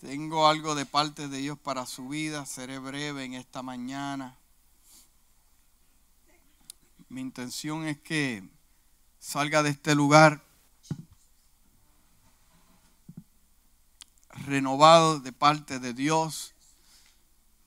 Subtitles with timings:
[0.00, 2.46] Tengo algo de parte de Dios para su vida.
[2.46, 4.34] Seré breve en esta mañana.
[7.10, 8.42] Mi intención es que
[9.18, 10.42] salga de este lugar
[14.30, 16.54] renovado de parte de Dios,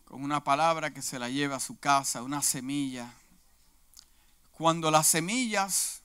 [0.05, 3.13] con una palabra que se la lleve a su casa, una semilla.
[4.54, 6.02] Cuando las semillas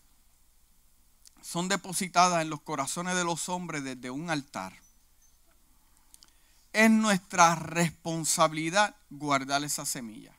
[1.40, 4.74] son depositadas en los corazones de los hombres desde un altar,
[6.72, 10.32] es nuestra responsabilidad guardar esa semilla.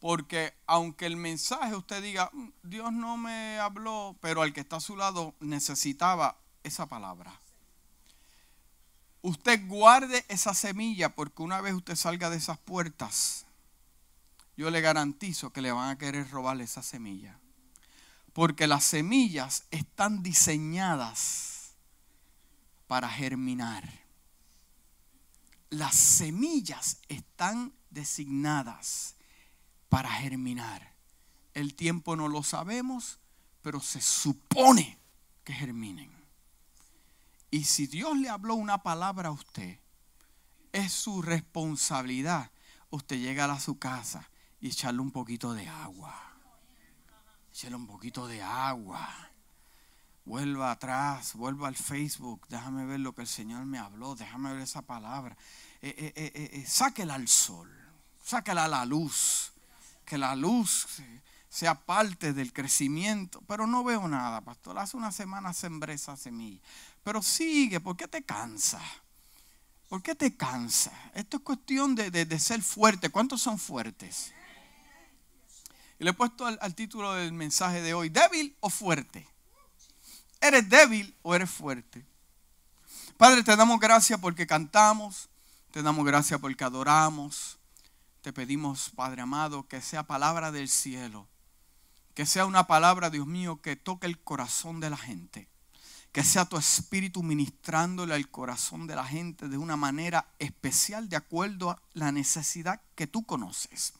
[0.00, 4.76] Porque aunque el mensaje usted diga, mm, Dios no me habló, pero al que está
[4.76, 7.40] a su lado necesitaba esa palabra.
[9.22, 13.46] Usted guarde esa semilla porque una vez usted salga de esas puertas,
[14.56, 17.38] yo le garantizo que le van a querer robarle esa semilla.
[18.34, 21.53] Porque las semillas están diseñadas
[22.86, 24.04] para germinar.
[25.70, 29.16] Las semillas están designadas
[29.88, 30.94] para germinar.
[31.52, 33.18] El tiempo no lo sabemos,
[33.62, 34.98] pero se supone
[35.44, 36.10] que germinen.
[37.50, 39.78] Y si Dios le habló una palabra a usted,
[40.72, 42.50] es su responsabilidad
[42.90, 44.28] usted llegar a su casa
[44.60, 46.14] y echarle un poquito de agua.
[47.52, 49.30] Echarle un poquito de agua.
[50.24, 54.62] Vuelva atrás, vuelva al Facebook, déjame ver lo que el Señor me habló, déjame ver
[54.62, 55.36] esa palabra.
[55.82, 57.70] Eh, eh, eh, sáquela al sol,
[58.24, 59.52] sáquela a la luz
[60.04, 60.86] que la luz
[61.48, 63.42] sea parte del crecimiento.
[63.46, 64.78] Pero no veo nada, pastor.
[64.78, 66.60] Hace una semana sembré esa semilla.
[67.02, 68.80] Pero sigue, ¿por qué te cansa?
[69.88, 70.92] ¿Por qué te cansa?
[71.14, 73.10] Esto es cuestión de, ser fuerte.
[73.10, 74.32] ¿Cuántos son fuertes?
[75.98, 79.26] Y le he puesto al, título del mensaje de hoy, débil o fuerte.
[80.44, 82.04] ¿Eres débil o eres fuerte?
[83.16, 85.30] Padre, te damos gracias porque cantamos,
[85.70, 87.58] te damos gracias porque adoramos,
[88.20, 91.26] te pedimos, Padre amado, que sea palabra del cielo,
[92.12, 95.48] que sea una palabra, Dios mío, que toque el corazón de la gente,
[96.14, 101.16] que sea tu espíritu ministrándole al corazón de la gente de una manera especial de
[101.16, 103.94] acuerdo a la necesidad que tú conoces.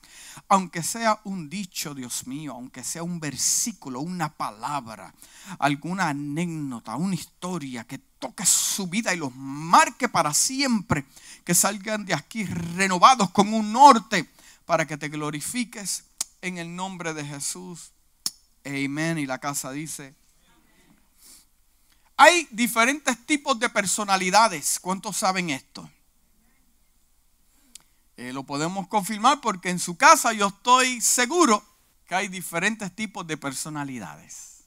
[0.49, 5.13] Aunque sea un dicho, Dios mío, aunque sea un versículo, una palabra,
[5.59, 11.07] alguna anécdota, una historia que toque su vida y los marque para siempre
[11.45, 14.31] que salgan de aquí renovados con un norte
[14.67, 16.05] para que te glorifiques
[16.43, 17.91] en el nombre de Jesús.
[18.65, 19.19] Amén.
[19.19, 20.15] Y la casa dice,
[22.17, 24.79] hay diferentes tipos de personalidades.
[24.81, 25.89] ¿Cuántos saben esto?
[28.17, 31.65] Eh, lo podemos confirmar porque en su casa yo estoy seguro
[32.07, 34.65] que hay diferentes tipos de personalidades.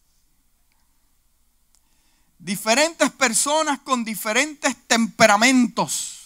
[2.40, 6.18] Diferentes personas con diferentes temperamentos.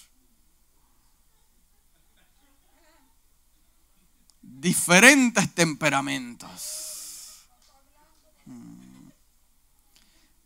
[4.62, 6.91] diferentes temperamentos.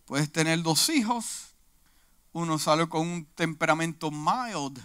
[0.06, 1.54] Puedes tener dos hijos,
[2.32, 4.80] uno salió con un temperamento mild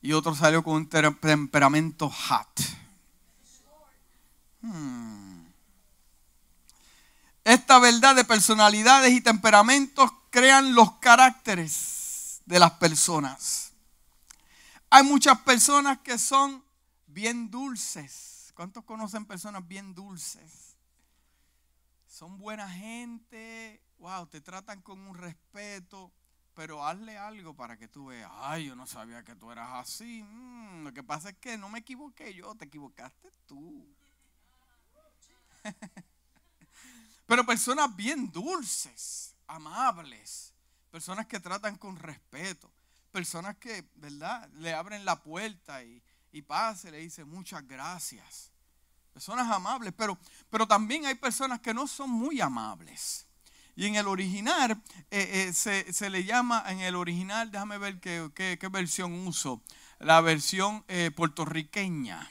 [0.00, 2.60] y otro salió con un temperamento hot.
[4.62, 5.44] Hmm.
[7.44, 13.72] Esta verdad de personalidades y temperamentos crean los caracteres de las personas.
[14.88, 16.64] Hay muchas personas que son
[17.06, 18.52] bien dulces.
[18.54, 20.73] ¿Cuántos conocen personas bien dulces?
[22.14, 26.12] Son buena gente, wow, te tratan con un respeto,
[26.54, 30.22] pero hazle algo para que tú veas, ay, yo no sabía que tú eras así.
[30.22, 33.84] Mm, lo que pasa es que no me equivoqué yo, te equivocaste tú.
[37.26, 40.54] pero personas bien dulces, amables,
[40.92, 42.70] personas que tratan con respeto,
[43.10, 46.00] personas que, ¿verdad?, le abren la puerta y,
[46.30, 48.53] y pase, le dice muchas gracias.
[49.14, 50.18] Personas amables, pero,
[50.50, 53.26] pero también hay personas que no son muy amables.
[53.76, 58.30] Y en el original eh, eh, se, le llama, en el original, déjame ver qué,
[58.34, 59.62] qué, versión uso,
[60.00, 62.28] la versión eh, puertorriqueña.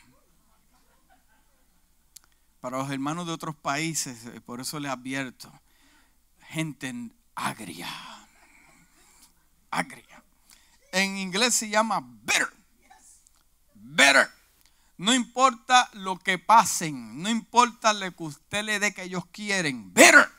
[2.59, 5.51] Para los hermanos de otros países, por eso les advierto,
[6.49, 6.93] gente
[7.35, 7.89] agria,
[9.71, 10.23] agria.
[10.91, 12.63] En inglés se llama bitter
[13.83, 14.29] better.
[15.03, 19.93] No importa lo que pasen, no importa lo que usted le dé que ellos quieren,
[19.93, 20.31] better.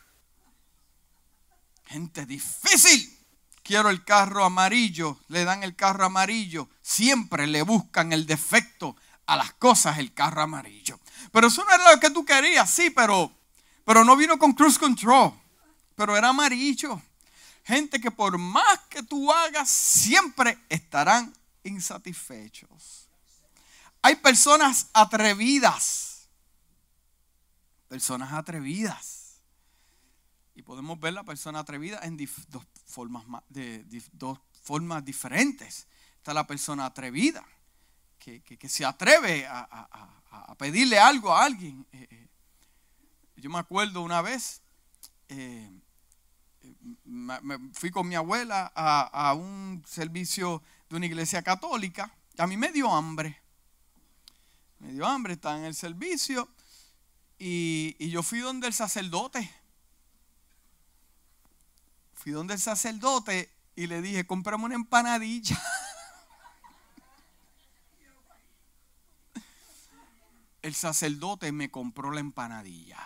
[1.85, 3.15] Gente difícil.
[3.63, 6.71] Quiero el carro amarillo, le dan el carro amarillo.
[6.81, 8.97] Siempre le buscan el defecto
[9.27, 10.99] a las cosas el carro amarillo.
[11.31, 13.31] Pero eso no era lo que tú querías, sí, pero,
[13.85, 15.35] pero no vino con cruise control.
[15.95, 17.03] Pero era amarillo.
[17.65, 21.35] gente que por más que tú hagas, siempre estarán
[21.65, 23.04] insatisfechos.
[24.05, 26.29] Hay personas atrevidas.
[27.89, 29.41] Personas atrevidas.
[30.55, 32.19] Y podemos ver la persona atrevida en
[32.49, 35.89] dos, formas, diferentes.
[36.19, 37.47] Está la persona atrevida,
[38.19, 41.87] que, se atreve a, pedirle algo a alguien.
[41.91, 42.29] Eh, eh,
[43.37, 44.61] yo me acuerdo una vez,
[45.29, 45.81] eh,
[47.05, 52.15] me, fui con mi abuela a, un servicio de una iglesia católica.
[52.37, 53.44] A mí me dio hambre.
[54.85, 56.47] Me dio hambre, estaba en el servicio.
[57.39, 59.51] Y, y yo fui donde el sacerdote.
[62.13, 65.59] Fui donde el sacerdote y le dije, comprame una empanadilla.
[70.61, 72.99] El sacerdote me compró la empanadilla.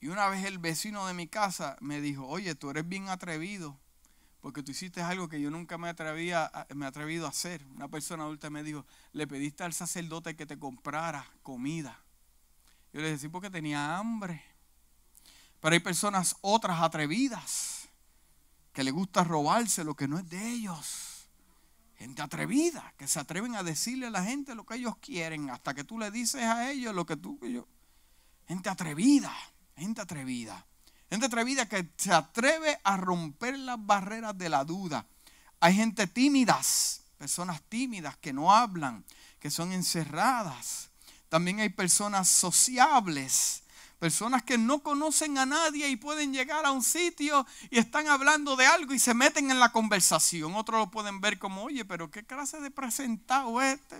[0.00, 3.78] Y una vez el vecino de mi casa me dijo, oye, tú eres bien atrevido,
[4.44, 7.64] porque tú hiciste algo que yo nunca me, atrevía, me atrevido a hacer.
[7.76, 11.98] Una persona adulta me dijo, le pediste al sacerdote que te comprara comida.
[12.92, 14.44] Yo le sí, porque tenía hambre.
[15.62, 17.88] Pero hay personas otras atrevidas
[18.74, 21.26] que le gusta robarse lo que no es de ellos.
[21.96, 25.72] Gente atrevida, que se atreven a decirle a la gente lo que ellos quieren, hasta
[25.72, 27.38] que tú le dices a ellos lo que tú...
[27.40, 27.66] Yo.
[28.46, 29.32] Gente atrevida.
[29.74, 30.66] Gente atrevida.
[31.10, 35.06] Gente atrevida que se atreve a romper las barreras de la duda.
[35.60, 39.04] Hay gente tímidas, personas tímidas que no hablan,
[39.38, 40.90] que son encerradas.
[41.28, 43.62] También hay personas sociables,
[43.98, 48.56] personas que no conocen a nadie y pueden llegar a un sitio y están hablando
[48.56, 50.54] de algo y se meten en la conversación.
[50.54, 53.96] Otros lo pueden ver como, oye, pero qué clase de presentado este.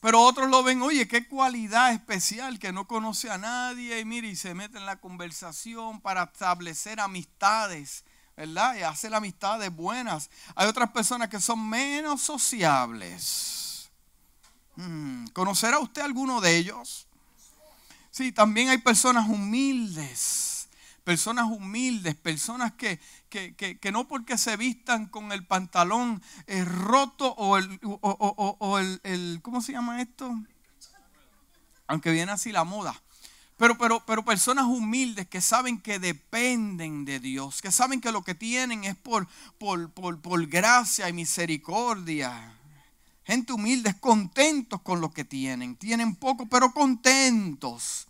[0.00, 4.28] Pero otros lo ven, oye, qué cualidad especial que no conoce a nadie y mire,
[4.28, 8.04] y se mete en la conversación para establecer amistades,
[8.36, 8.76] ¿verdad?
[8.76, 10.30] Y hacer amistades buenas.
[10.54, 13.90] Hay otras personas que son menos sociables.
[14.76, 17.08] Hmm, ¿Conocerá usted alguno de ellos?
[18.12, 20.57] Sí, también hay personas humildes
[21.08, 23.00] personas humildes, personas que,
[23.30, 29.62] que, no porque se vistan con el pantalón eh, roto o, el, o, el, ¿cómo
[29.62, 30.38] se llama esto?
[31.86, 32.94] Aunque viene así la moda.
[33.56, 38.22] Pero, pero, pero personas humildes que saben que dependen de Dios, que saben que lo
[38.22, 39.26] que tienen es por,
[39.56, 42.54] por, por, por gracia y misericordia.
[43.24, 45.74] Gente humilde, contentos con lo que tienen.
[45.74, 48.07] Tienen poco, pero contentos.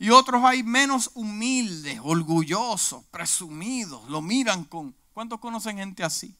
[0.00, 4.08] Y otros hay menos humildes, orgullosos, presumidos.
[4.08, 4.96] Lo miran con...
[5.12, 6.34] ¿Cuántos conocen gente así?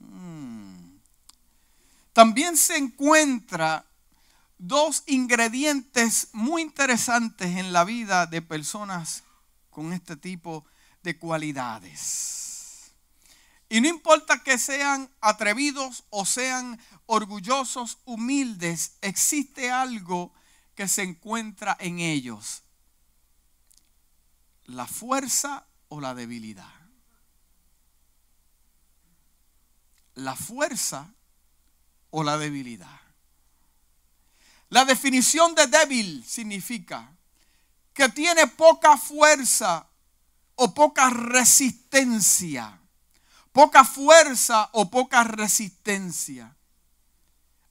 [0.00, 0.98] Hmm.
[2.12, 3.86] También se encuentra
[4.58, 9.22] dos ingredientes muy interesantes en la vida de personas
[9.70, 10.64] con este tipo
[11.04, 12.90] de cualidades.
[13.68, 20.32] Y no importa que sean atrevidos o sean orgullosos, humildes, existe algo
[20.76, 22.62] que se encuentra en ellos?
[24.66, 26.72] ¿La fuerza o la debilidad?
[30.14, 31.12] ¿La fuerza
[32.10, 33.00] o la debilidad?
[34.68, 37.10] La definición de débil significa
[37.94, 39.88] que tiene poca fuerza
[40.56, 42.78] o poca resistencia.
[43.52, 46.54] Poca fuerza o poca resistencia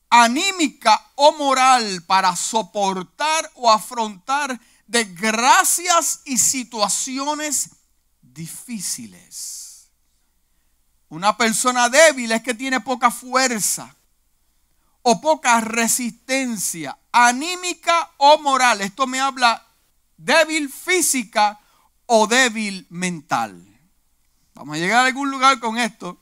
[0.09, 7.71] anímica o moral para soportar o afrontar desgracias y situaciones
[8.21, 9.89] difíciles.
[11.09, 13.95] Una persona débil es que tiene poca fuerza
[15.01, 18.81] o poca resistencia, anímica o moral.
[18.81, 19.65] Esto me habla
[20.17, 21.59] débil física
[22.05, 23.63] o débil mental.
[24.55, 26.21] Vamos a llegar a algún lugar con esto.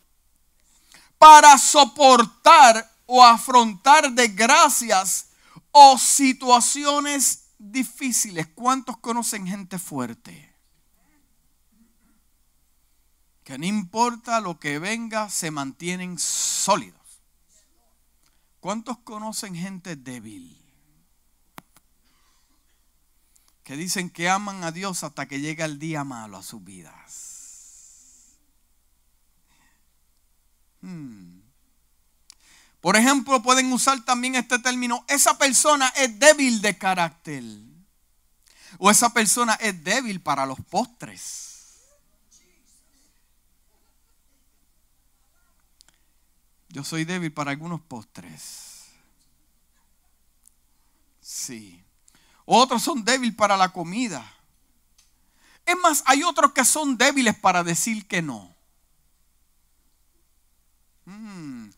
[1.17, 5.29] Para soportar o afrontar desgracias
[5.71, 8.47] o situaciones difíciles.
[8.53, 10.53] ¿Cuántos conocen gente fuerte?
[13.43, 17.01] Que no importa lo que venga, se mantienen sólidos.
[18.59, 20.57] ¿Cuántos conocen gente débil?
[23.63, 28.37] Que dicen que aman a Dios hasta que llega el día malo a sus vidas.
[30.81, 31.32] Hmm.
[32.83, 37.41] Por ejemplo, pueden usar también este término, esa persona es débil de carácter.
[38.77, 41.79] O esa persona es débil para los postres.
[46.67, 48.87] Yo soy débil para algunos postres.
[51.21, 51.81] Sí.
[52.43, 54.29] Otros son débiles para la comida.
[55.65, 58.53] Es más, hay otros que son débiles para decir que no.
[61.05, 61.69] Mm.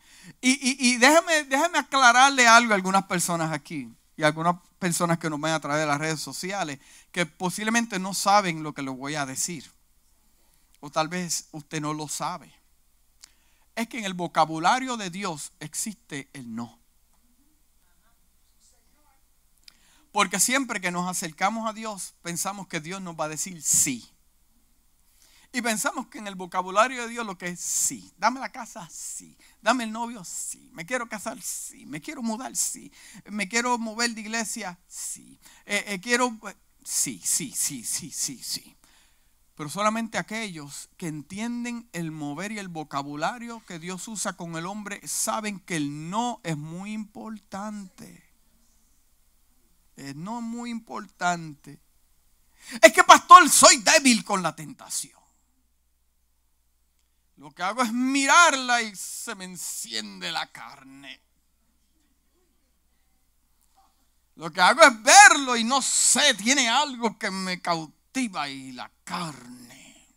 [0.41, 5.41] Y, y, déjame, déjame aclararle algo a algunas personas aquí y algunas personas que nos
[5.41, 6.79] ven a través de las redes sociales
[7.11, 9.71] que posiblemente no saben lo que les voy a decir.
[10.79, 12.53] O tal vez usted no lo sabe.
[13.75, 16.79] Es que en el vocabulario de Dios existe el no.
[20.11, 24.09] Porque siempre que nos acercamos a Dios, pensamos que Dios nos va a decir sí.
[25.55, 28.11] Y pensamos que en el vocabulario de Dios lo que es sí.
[28.17, 29.37] Dame la casa, sí.
[29.61, 30.69] Dame el novio, sí.
[30.73, 31.85] Me quiero casar, sí.
[31.85, 32.91] Me quiero mudar, sí.
[33.31, 35.39] Me quiero mover de iglesia, sí.
[35.65, 36.37] Eh, eh, quiero,
[36.83, 38.75] sí, sí, sí, sí, sí, sí.
[39.55, 44.65] Pero solamente aquellos que entienden el mover y el vocabulario que Dios usa con el
[44.65, 48.25] hombre saben que el no es muy importante.
[50.15, 51.79] no es muy importante.
[52.81, 55.24] Es que, pastor, soy débil con la tentación.
[57.37, 61.21] Lo que hago es mirarla y se me enciende la carne.
[64.35, 68.91] Lo que hago es verlo y no sé, tiene algo que me cautiva y la
[69.03, 70.07] carne.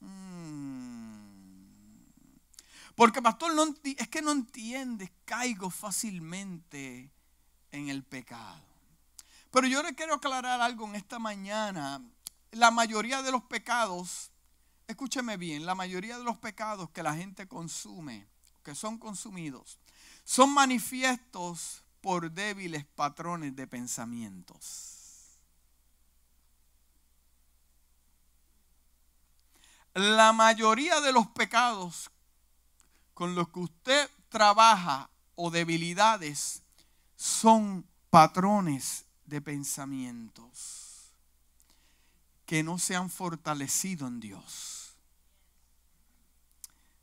[0.00, 1.20] Mm.
[2.94, 3.52] Porque pastor,
[3.84, 7.10] es que no entiendes, caigo fácilmente
[7.72, 8.64] en el pecado.
[9.50, 12.02] Pero yo le quiero aclarar algo en esta mañana.
[12.52, 14.30] La mayoría de los pecados
[14.86, 18.26] escúcheme bien, la mayoría de los pecados que la gente consume,
[18.62, 19.78] que son consumidos,
[20.24, 24.92] son manifiestos por débiles patrones de pensamientos.
[29.94, 32.10] La mayoría de los pecados
[33.14, 36.62] con los que usted trabaja o debilidades
[37.16, 40.86] son patrones de pensamientos
[42.44, 44.75] que no se han fortalecido en Dios.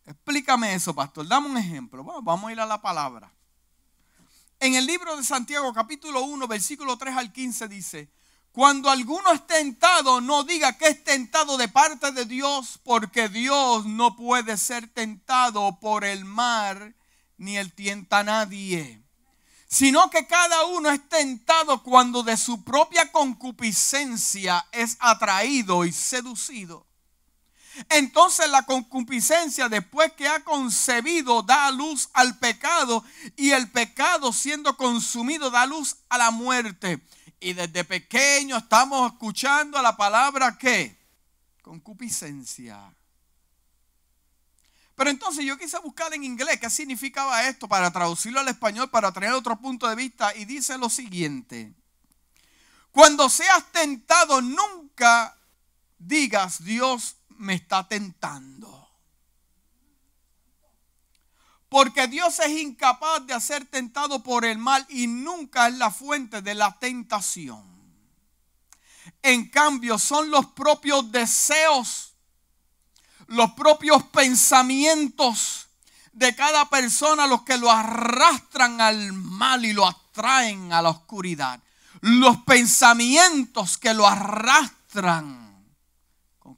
[0.05, 1.27] Explícame eso, pastor.
[1.27, 2.03] Dame un ejemplo.
[2.03, 3.31] vamos a ir a la palabra.
[4.59, 8.09] En el libro de Santiago, capítulo 1, versículo 3 al 15, dice,
[8.53, 13.85] cuando alguno es tentado, no diga que es tentado de parte de Dios, porque Dios
[13.85, 16.93] no puede ser tentado por el mar,
[17.37, 19.03] ni el tienta a nadie.
[19.67, 26.85] Sino que cada uno es tentado cuando de su propia concupiscencia es atraído y seducido.
[27.89, 33.03] Entonces la concupiscencia, después que ha concebido, da luz al pecado
[33.35, 37.01] y el pecado siendo consumido da luz a la muerte.
[37.39, 40.97] Y desde pequeño estamos escuchando la palabra que
[41.61, 42.93] concupiscencia.
[44.95, 49.11] Pero entonces yo quise buscar en inglés qué significaba esto para traducirlo al español, para
[49.11, 50.35] tener otro punto de vista.
[50.35, 51.73] Y dice lo siguiente.
[52.91, 55.35] Cuando seas tentado, nunca
[55.97, 58.89] digas, Dios me está tentando.
[61.69, 66.41] Porque Dios es incapaz de ser tentado por el mal y nunca es la fuente
[66.41, 67.63] de la tentación.
[69.23, 72.13] En cambio, son los propios deseos,
[73.27, 75.67] los propios pensamientos
[76.11, 81.59] de cada persona los que lo arrastran al mal y lo atraen a la oscuridad.
[82.01, 85.42] Los pensamientos que lo arrastran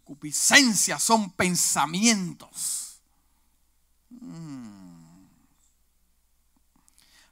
[0.06, 3.02] Concupiscencia son pensamientos.
[4.12, 5.26] Mm.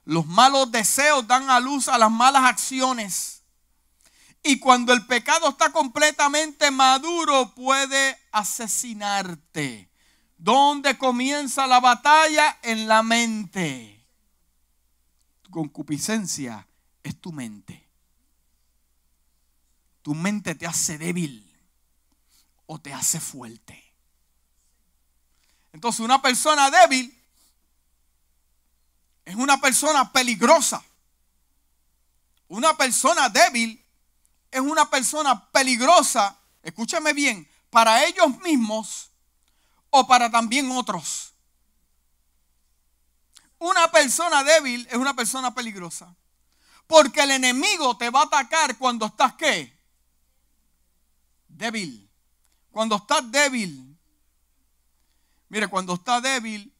[0.06, 3.42] Los malos deseos dan a luz a las malas acciones.
[4.42, 9.88] Y cuando el pecado está completamente maduro, puede asesinarte.
[10.36, 12.58] ¿Dónde comienza la batalla?
[12.62, 14.04] En la mente.
[15.42, 16.66] Tu concupiscencia
[17.04, 17.88] es tu mente.
[20.02, 21.53] Tu mente te hace débil
[22.66, 23.82] o te hace fuerte.
[25.72, 27.22] Entonces una persona débil
[29.24, 30.82] es una persona peligrosa.
[32.48, 33.84] Una persona débil
[34.50, 39.10] es una persona peligrosa, escúchame bien, para ellos mismos
[39.90, 41.32] o para también otros.
[43.58, 46.14] Una persona débil es una persona peligrosa.
[46.86, 49.74] Porque el enemigo te va a atacar cuando estás qué?
[51.48, 52.03] Débil.
[52.74, 53.96] Cuando estás débil,
[55.48, 56.74] mire, cuando está débil,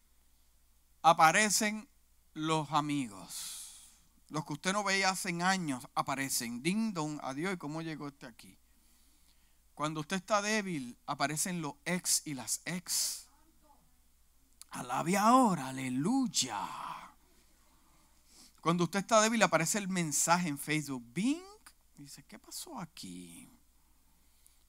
[1.02, 1.88] aparecen
[2.32, 3.94] los amigos.
[4.28, 6.64] Los que usted no veía hace años aparecen.
[6.64, 8.58] Ding dong, adiós, ¿y cómo llegó este aquí?
[9.76, 13.28] Cuando usted está débil, aparecen los ex y las ex.
[14.70, 16.58] Alabe ahora, aleluya.
[18.60, 21.04] Cuando usted está débil, aparece el mensaje en Facebook.
[21.14, 21.40] Bing.
[21.96, 23.48] Dice, ¿qué pasó aquí?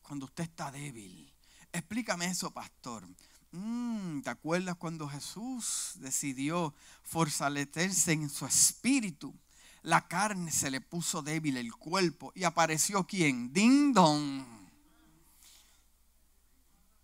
[0.05, 1.33] Cuando usted está débil.
[1.71, 3.07] Explícame eso, pastor.
[3.51, 9.33] Mm, ¿Te acuerdas cuando Jesús decidió fortalecerse en su espíritu?
[9.81, 13.51] La carne se le puso débil, el cuerpo, y apareció quién?
[13.53, 14.45] Ding dong.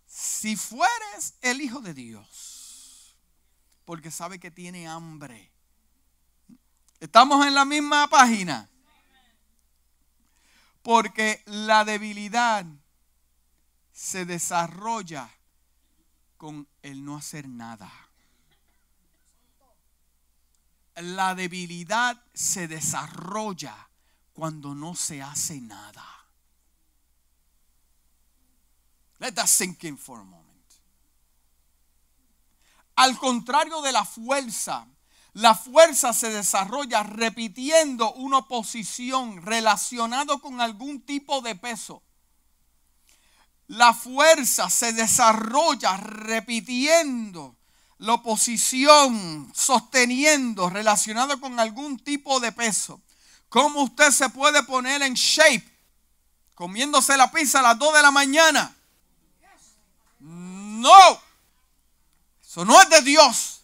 [0.06, 3.16] Si fueres el Hijo de Dios,
[3.84, 5.50] porque sabe que tiene hambre.
[7.00, 8.68] ¿Estamos en la misma página?
[10.82, 12.66] Porque la debilidad
[13.92, 15.30] se desarrolla
[16.36, 17.90] con el no hacer nada.
[20.96, 23.88] La debilidad se desarrolla
[24.32, 26.06] cuando no se hace nada.
[29.18, 30.42] Let that sink in for a moment.
[32.96, 34.86] Al contrario de la fuerza,
[35.34, 42.02] la fuerza se desarrolla repitiendo una posición relacionado con algún tipo de peso.
[43.72, 47.56] La fuerza se desarrolla repitiendo
[47.96, 53.00] la oposición, sosteniendo, relacionado con algún tipo de peso.
[53.48, 55.64] ¿Cómo usted se puede poner en shape
[56.54, 58.76] comiéndose la pizza a las 2 de la mañana?
[60.18, 61.22] No,
[62.42, 63.62] eso no es de Dios.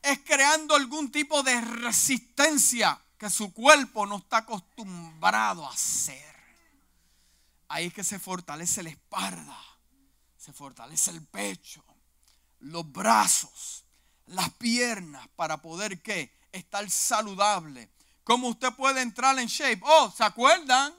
[0.00, 6.33] Es creando algún tipo de resistencia que su cuerpo no está acostumbrado a hacer.
[7.74, 9.58] Ahí es que se fortalece la espalda,
[10.36, 11.84] se fortalece el pecho,
[12.60, 13.84] los brazos,
[14.26, 16.32] las piernas para poder ¿qué?
[16.52, 17.90] estar saludable.
[18.22, 19.80] ¿Cómo usted puede entrar en shape?
[19.82, 20.94] Oh, ¿se acuerdan?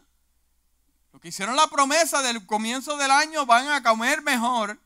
[1.13, 4.77] Lo que hicieron la promesa del comienzo del año van a comer mejor.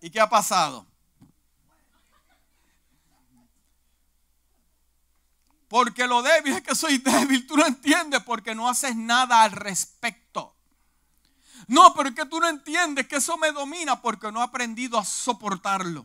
[0.00, 0.84] ¿Y qué ha pasado?
[5.72, 7.46] Porque lo débil es que soy débil.
[7.46, 10.54] Tú no entiendes porque no haces nada al respecto.
[11.66, 14.98] No, pero es que tú no entiendes que eso me domina porque no he aprendido
[14.98, 16.04] a soportarlo.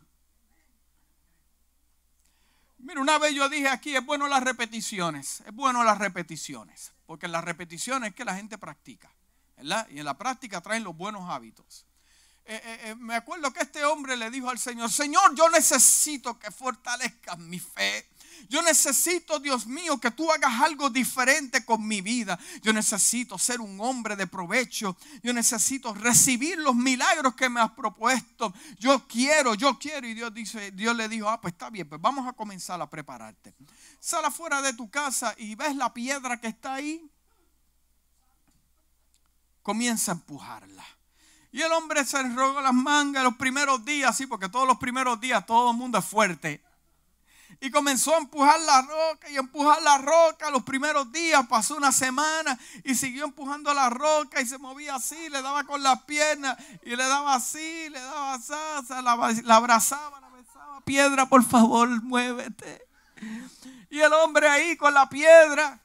[2.78, 5.42] Mira, una vez yo dije aquí, es bueno las repeticiones.
[5.44, 6.92] Es bueno las repeticiones.
[7.04, 9.12] Porque en las repeticiones es que la gente practica.
[9.58, 9.86] ¿verdad?
[9.90, 11.84] Y en la práctica traen los buenos hábitos.
[12.46, 16.38] Eh, eh, eh, me acuerdo que este hombre le dijo al Señor, Señor, yo necesito
[16.38, 18.08] que fortalezcas mi fe.
[18.48, 22.38] Yo necesito, Dios mío, que tú hagas algo diferente con mi vida.
[22.62, 24.96] Yo necesito ser un hombre de provecho.
[25.22, 28.52] Yo necesito recibir los milagros que me has propuesto.
[28.78, 30.06] Yo quiero, yo quiero.
[30.06, 32.88] Y Dios, dice, Dios le dijo, ah, pues está bien, pues vamos a comenzar a
[32.88, 33.54] prepararte.
[34.00, 37.10] Sal afuera de tu casa y ves la piedra que está ahí.
[39.62, 40.84] Comienza a empujarla.
[41.50, 45.20] Y el hombre se enrogó las mangas los primeros días, sí, porque todos los primeros
[45.20, 46.62] días todo el mundo es fuerte.
[47.60, 50.50] Y comenzó a empujar la roca y empujar la roca.
[50.50, 55.28] Los primeros días pasó una semana y siguió empujando la roca y se movía así,
[55.28, 58.54] le daba con las piernas y le daba así, le daba así,
[59.02, 60.80] la, la abrazaba, la besaba.
[60.82, 62.86] Piedra, por favor, muévete.
[63.90, 65.80] Y el hombre ahí con la piedra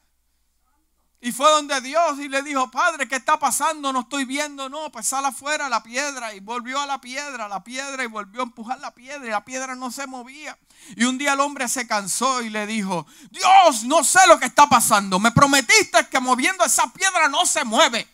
[1.24, 3.94] y fue donde Dios y le dijo, Padre, ¿qué está pasando?
[3.94, 4.68] No estoy viendo.
[4.68, 6.34] No, pues sal afuera la piedra.
[6.34, 9.26] Y volvió a la piedra, la piedra, y volvió a empujar la piedra.
[9.26, 10.58] Y la piedra no se movía.
[10.94, 14.44] Y un día el hombre se cansó y le dijo, Dios, no sé lo que
[14.44, 15.18] está pasando.
[15.18, 18.06] Me prometiste que moviendo esa piedra no se mueve.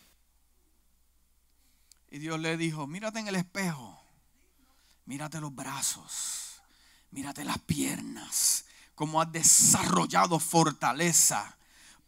[2.11, 4.01] Y Dios le dijo, mírate en el espejo.
[5.03, 6.61] Mírate los brazos.
[7.09, 8.63] Mírate las piernas.
[8.95, 11.57] Cómo has desarrollado fortaleza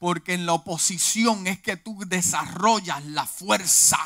[0.04, 3.98] porque en la oposición es que tú desarrollas la fuerza.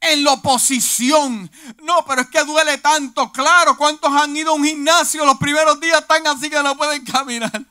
[0.00, 1.50] En la oposición.
[1.82, 3.30] No, pero es que duele tanto.
[3.30, 5.26] Claro, ¿cuántos han ido a un gimnasio?
[5.26, 7.62] Los primeros días están así que no pueden caminar.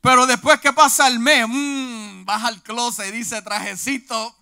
[0.00, 4.34] Pero después que pasa el mes, mmm, baja al closet y dice trajecito.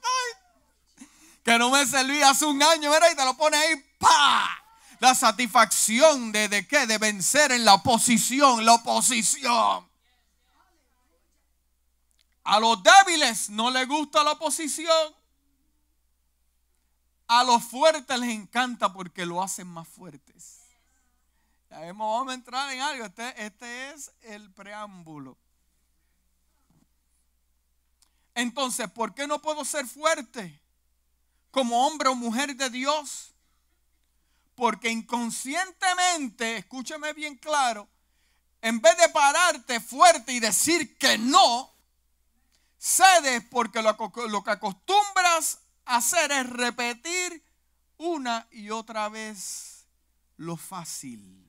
[1.43, 3.11] que no me servía hace un año, ¿verdad?
[3.13, 4.68] Y te lo pone ahí, ¡pa!
[5.01, 6.87] La satisfacción de, de qué?
[6.87, 9.89] De vencer en la oposición, la oposición.
[12.45, 15.15] A los débiles no les gusta la oposición.
[17.27, 20.63] A los fuertes les encanta porque lo hacen más fuertes.
[21.71, 23.05] Ya vamos a entrar en algo.
[23.05, 25.37] Este, este es el preámbulo.
[28.35, 30.59] Entonces, ¿por qué no puedo ser fuerte
[31.51, 33.35] como hombre o mujer de Dios?
[34.59, 37.89] Porque inconscientemente, escúcheme bien claro,
[38.61, 41.73] en vez de pararte fuerte y decir que no,
[42.77, 43.97] cedes porque lo,
[44.29, 47.41] lo que acostumbras a hacer es repetir
[47.99, 49.87] una y otra vez
[50.39, 51.49] lo fácil.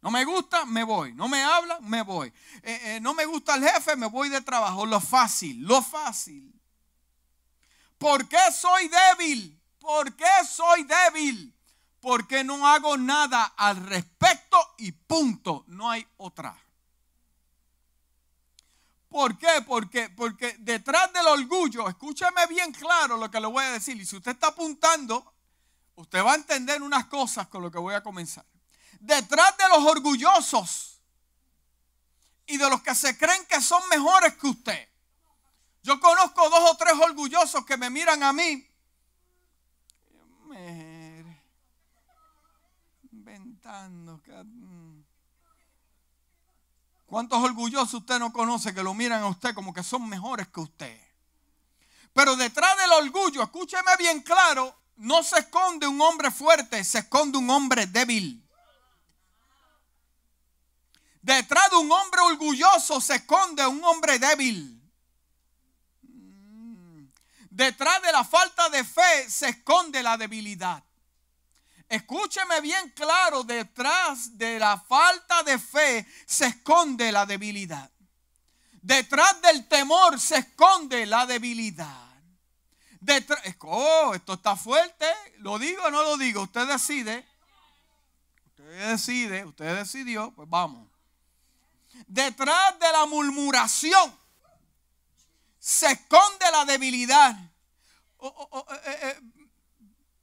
[0.00, 1.14] No me gusta, me voy.
[1.14, 2.28] No me habla, me voy.
[2.62, 4.86] Eh, eh, no me gusta el jefe, me voy de trabajo.
[4.86, 6.54] Lo fácil, lo fácil.
[7.98, 9.57] ¿Por qué soy débil?
[9.88, 11.56] ¿Por qué soy débil?
[11.98, 15.64] Porque no hago nada al respecto y punto.
[15.68, 16.54] No hay otra.
[19.08, 19.62] ¿Por qué?
[19.66, 23.98] Porque, porque detrás del orgullo, escúcheme bien claro lo que le voy a decir.
[23.98, 25.32] Y si usted está apuntando,
[25.94, 28.44] usted va a entender unas cosas con lo que voy a comenzar.
[29.00, 31.00] Detrás de los orgullosos
[32.46, 34.88] y de los que se creen que son mejores que usted.
[35.82, 38.67] Yo conozco dos o tres orgullosos que me miran a mí.
[43.68, 45.02] Mm.
[47.06, 50.60] ¿Cuántos orgullosos usted no conoce que lo miran a usted como que son mejores que
[50.60, 51.00] usted?
[52.14, 57.38] Pero detrás del orgullo, escúcheme bien claro, no se esconde un hombre fuerte, se esconde
[57.38, 58.42] un hombre débil.
[61.20, 64.82] Detrás de un hombre orgulloso se esconde un hombre débil.
[66.02, 67.04] Mm.
[67.50, 70.82] Detrás de la falta de fe se esconde la debilidad.
[71.88, 77.90] Escúcheme bien claro, detrás de la falta de fe se esconde la debilidad.
[78.82, 82.08] Detrás del temor se esconde la debilidad.
[83.00, 85.06] Detrás, oh, esto está fuerte.
[85.38, 86.42] ¿Lo digo o no lo digo?
[86.42, 87.26] Usted decide.
[88.46, 90.88] Usted decide, usted decidió, pues vamos.
[92.06, 94.18] Detrás de la murmuración
[95.58, 97.34] se esconde la debilidad.
[98.18, 99.20] Oh, oh, eh, eh, eh,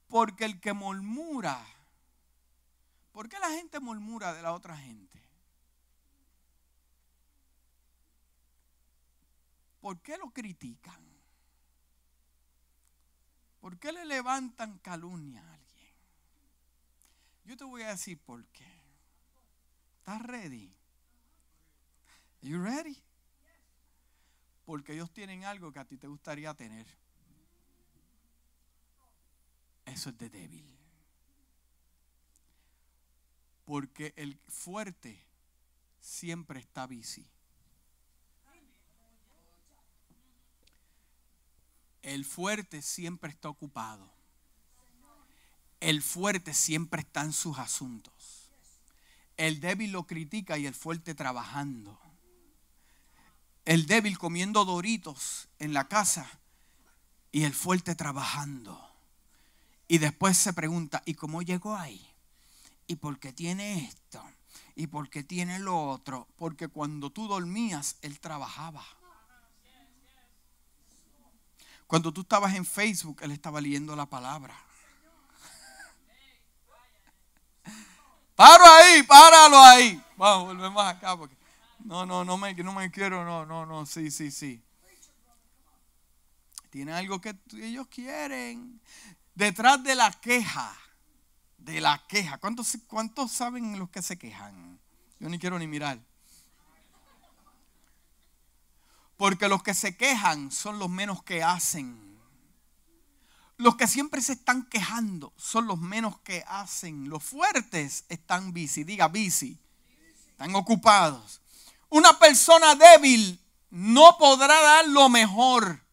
[0.08, 1.64] porque el que murmura,
[3.12, 5.20] ¿por qué la gente murmura de la otra gente?
[9.80, 11.00] ¿Por qué lo critican?
[13.60, 15.92] ¿Por qué le levantan calumnia a alguien?
[17.44, 18.66] Yo te voy a decir por qué.
[19.98, 20.72] ¿Estás ready?
[22.42, 22.96] Are you ready?
[24.64, 26.86] Porque ellos tienen algo que a ti te gustaría tener.
[29.86, 30.64] Eso es de débil.
[33.64, 35.18] Porque el fuerte
[36.00, 37.26] siempre está busy.
[42.02, 44.08] El fuerte siempre está ocupado.
[45.80, 48.48] El fuerte siempre está en sus asuntos.
[49.36, 51.98] El débil lo critica y el fuerte trabajando.
[53.64, 56.30] El débil comiendo doritos en la casa
[57.32, 58.85] y el fuerte trabajando.
[59.88, 62.04] Y después se pregunta, ¿y cómo llegó ahí?
[62.86, 64.22] ¿Y por qué tiene esto?
[64.74, 66.28] ¿Y por qué tiene lo otro?
[66.36, 68.84] Porque cuando tú dormías, él trabajaba.
[71.86, 74.56] Cuando tú estabas en Facebook, él estaba leyendo la palabra.
[78.34, 80.02] Paro ahí, páralo ahí.
[80.16, 81.36] Vamos, volvemos acá porque
[81.84, 84.60] no, no, no me, no me quiero, no, no, no, sí, sí, sí.
[86.70, 88.80] Tiene algo que ellos quieren.
[89.36, 90.74] Detrás de la queja,
[91.58, 92.38] de la queja.
[92.38, 94.80] ¿Cuántos, ¿Cuántos saben los que se quejan?
[95.20, 96.00] Yo ni quiero ni mirar.
[99.18, 102.18] Porque los que se quejan son los menos que hacen.
[103.58, 107.10] Los que siempre se están quejando son los menos que hacen.
[107.10, 109.58] Los fuertes están busy, diga busy.
[110.30, 111.42] Están ocupados.
[111.90, 115.85] Una persona débil no podrá dar lo mejor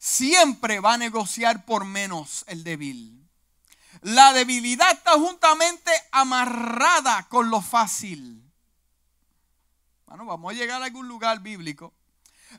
[0.00, 3.28] siempre va a negociar por menos el débil.
[4.00, 8.42] La debilidad está juntamente amarrada con lo fácil.
[10.06, 11.92] Bueno, vamos a llegar a algún lugar bíblico.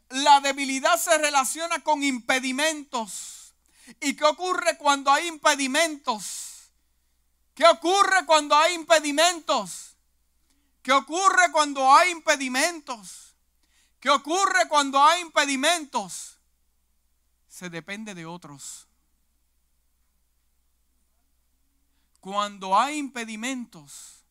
[0.09, 3.55] La debilidad se relaciona con impedimentos.
[3.99, 6.69] ¿Y qué ocurre cuando hay impedimentos?
[7.55, 9.95] ¿Qué ocurre cuando hay impedimentos?
[10.83, 13.35] ¿Qué ocurre cuando hay impedimentos?
[13.99, 16.37] ¿Qué ocurre cuando hay impedimentos?
[17.51, 18.87] Se depende de otros.
[22.21, 24.23] Cuando hay impedimentos,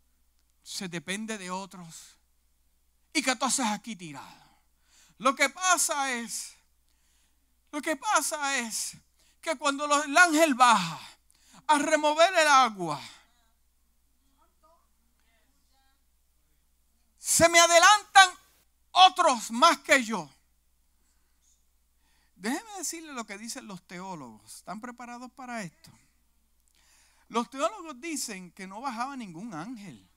[0.62, 2.16] se depende de otros.
[3.12, 4.26] ¿Y qué tú haces aquí tirado?
[5.18, 6.54] Lo que pasa es,
[7.70, 8.96] lo que pasa es
[9.42, 10.98] que cuando el ángel baja
[11.66, 12.98] a remover el agua,
[17.18, 18.30] se me adelantan
[18.92, 20.26] otros más que yo.
[22.40, 24.56] Déjeme decirle lo que dicen los teólogos.
[24.56, 25.90] ¿Están preparados para esto?
[27.28, 30.08] Los teólogos dicen que no bajaba ningún ángel.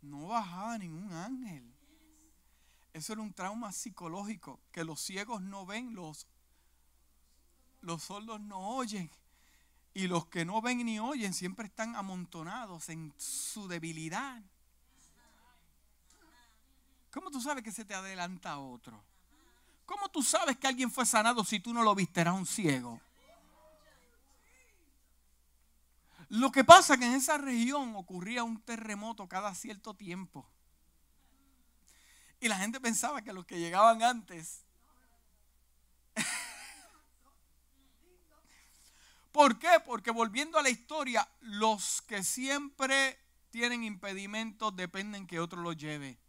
[0.00, 1.74] No bajaba ningún ángel.
[2.92, 6.28] Eso era un trauma psicológico, que los ciegos no ven, los,
[7.80, 9.10] los sordos no oyen.
[9.92, 14.40] Y los que no ven ni oyen siempre están amontonados en su debilidad.
[17.10, 19.02] ¿Cómo tú sabes que se te adelanta otro?
[19.84, 22.20] ¿Cómo tú sabes que alguien fue sanado si tú no lo viste?
[22.20, 23.00] Era un ciego.
[26.28, 30.48] Lo que pasa es que en esa región ocurría un terremoto cada cierto tiempo.
[32.38, 34.64] Y la gente pensaba que los que llegaban antes.
[39.32, 39.80] ¿Por qué?
[39.84, 43.18] Porque volviendo a la historia, los que siempre
[43.50, 46.20] tienen impedimentos dependen que otro los lleve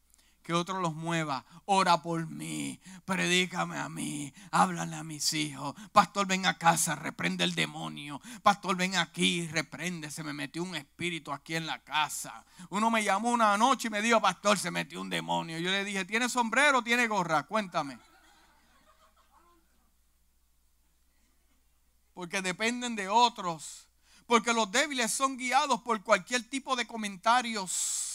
[0.42, 1.46] que otro los mueva.
[1.66, 5.76] Ora por mí, predícame a mí, háblale a mis hijos.
[5.92, 8.22] Pastor, ven a casa, reprende el demonio.
[8.42, 10.12] Pastor, ven aquí, reprende.
[10.12, 12.44] Se me metió un espíritu aquí en la casa.
[12.70, 15.60] Uno me llamó una noche y me dijo, Pastor, se metió un demonio.
[15.60, 17.44] Yo le dije, ¿tiene sombrero tiene gorra?
[17.44, 17.98] Cuéntame.
[22.14, 23.88] Porque dependen de otros.
[24.26, 28.11] Porque los débiles son guiados por cualquier tipo de comentarios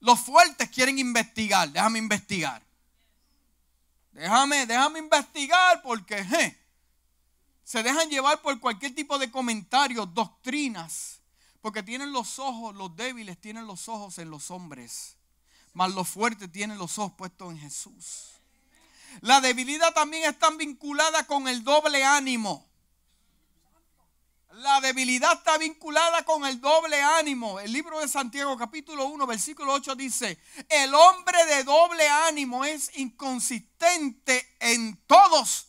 [0.00, 1.70] los fuertes quieren investigar.
[1.70, 2.62] Déjame investigar.
[4.12, 6.24] Déjame, déjame investigar porque
[7.64, 11.20] se dejan llevar por cualquier tipo de comentarios, doctrinas.
[11.60, 15.16] Porque tienen los ojos, los débiles tienen los ojos en los hombres.
[15.72, 18.30] Mas los fuertes tienen los ojos puestos en Jesús.
[19.20, 22.66] La debilidad también está vinculada con el doble ánimo.
[24.56, 27.60] La debilidad está vinculada con el doble ánimo.
[27.60, 30.38] El libro de Santiago capítulo 1 versículo 8 dice,
[30.70, 35.68] el hombre de doble ánimo es inconsistente en todos.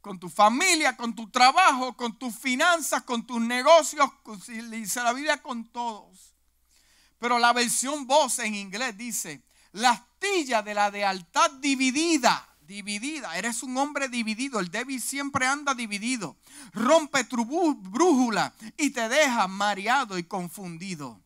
[0.00, 4.08] Con tu familia, con tu trabajo, con tus finanzas, con tus negocios,
[4.70, 6.34] dice la Biblia con todos.
[7.18, 13.36] Pero la versión voz en inglés dice, la astilla de la lealtad dividida dividida.
[13.36, 14.60] Eres un hombre dividido.
[14.60, 16.36] El débil siempre anda dividido.
[16.72, 21.20] Rompe tu brújula y te deja mareado y confundido.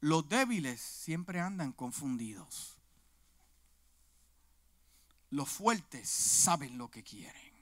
[0.00, 2.76] Los débiles siempre andan confundidos.
[5.30, 7.52] Los fuertes saben lo que quieren.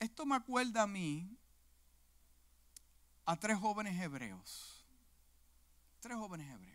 [0.00, 1.38] Esto me acuerda a mí
[3.26, 4.84] a tres jóvenes hebreos.
[6.00, 6.73] Tres jóvenes hebreos.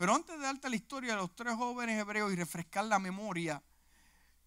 [0.00, 3.62] Pero antes de darte la historia de los tres jóvenes hebreos y refrescar la memoria,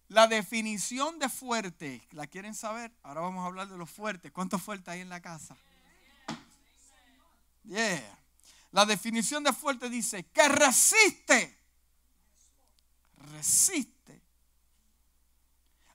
[0.08, 2.92] la definición de fuerte, ¿la quieren saber?
[3.04, 4.32] Ahora vamos a hablar de los fuertes.
[4.32, 5.56] ¿Cuántos fuertes hay en la casa?
[7.62, 8.18] Yeah.
[8.72, 11.56] La definición de fuerte dice que resiste.
[13.30, 14.20] Resiste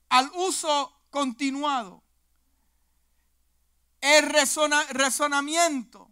[0.08, 2.02] al uso continuado.
[4.00, 6.10] El razonamiento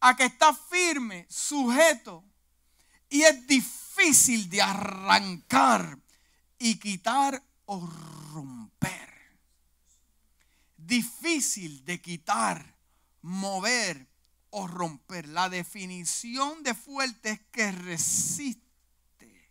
[0.00, 2.24] a que está firme, sujeto
[3.16, 5.98] y es difícil de arrancar
[6.58, 7.80] y quitar o
[8.34, 9.10] romper.
[10.76, 12.76] Difícil de quitar,
[13.22, 14.06] mover
[14.50, 15.28] o romper.
[15.28, 19.50] La definición de fuerte es que resiste.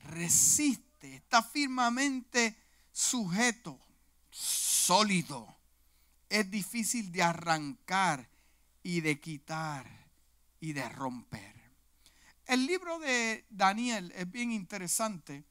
[0.00, 2.58] Resiste, está firmemente
[2.92, 3.80] sujeto,
[4.28, 5.56] sólido.
[6.28, 8.28] Es difícil de arrancar
[8.82, 10.05] y de quitar
[10.66, 11.54] y de romper.
[12.44, 15.44] El libro de Daniel es bien interesante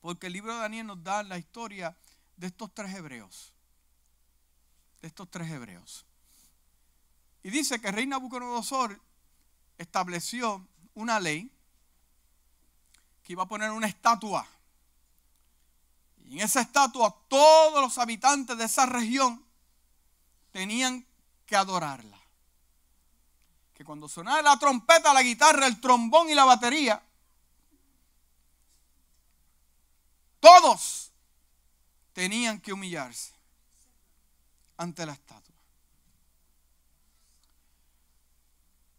[0.00, 1.96] porque el libro de Daniel nos da la historia
[2.36, 3.52] de estos tres hebreos.
[5.00, 6.04] De estos tres hebreos.
[7.44, 9.00] Y dice que el rey Nabucodonosor
[9.78, 11.48] estableció una ley
[13.22, 14.44] que iba a poner una estatua.
[16.24, 19.46] Y en esa estatua todos los habitantes de esa región
[20.50, 21.06] tenían
[21.46, 22.15] que adorarla
[23.76, 27.02] que cuando sonaba la trompeta, la guitarra, el trombón y la batería,
[30.40, 31.12] todos
[32.14, 33.34] tenían que humillarse
[34.78, 35.54] ante la estatua.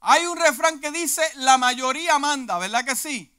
[0.02, 3.34] Hay un refrán que dice, la mayoría manda, ¿verdad que sí?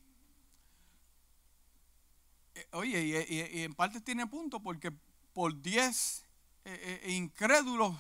[2.57, 4.91] Eh, oye, y, en parte tiene punto porque
[5.33, 6.25] por 10
[6.65, 7.95] eh, eh, incrédulos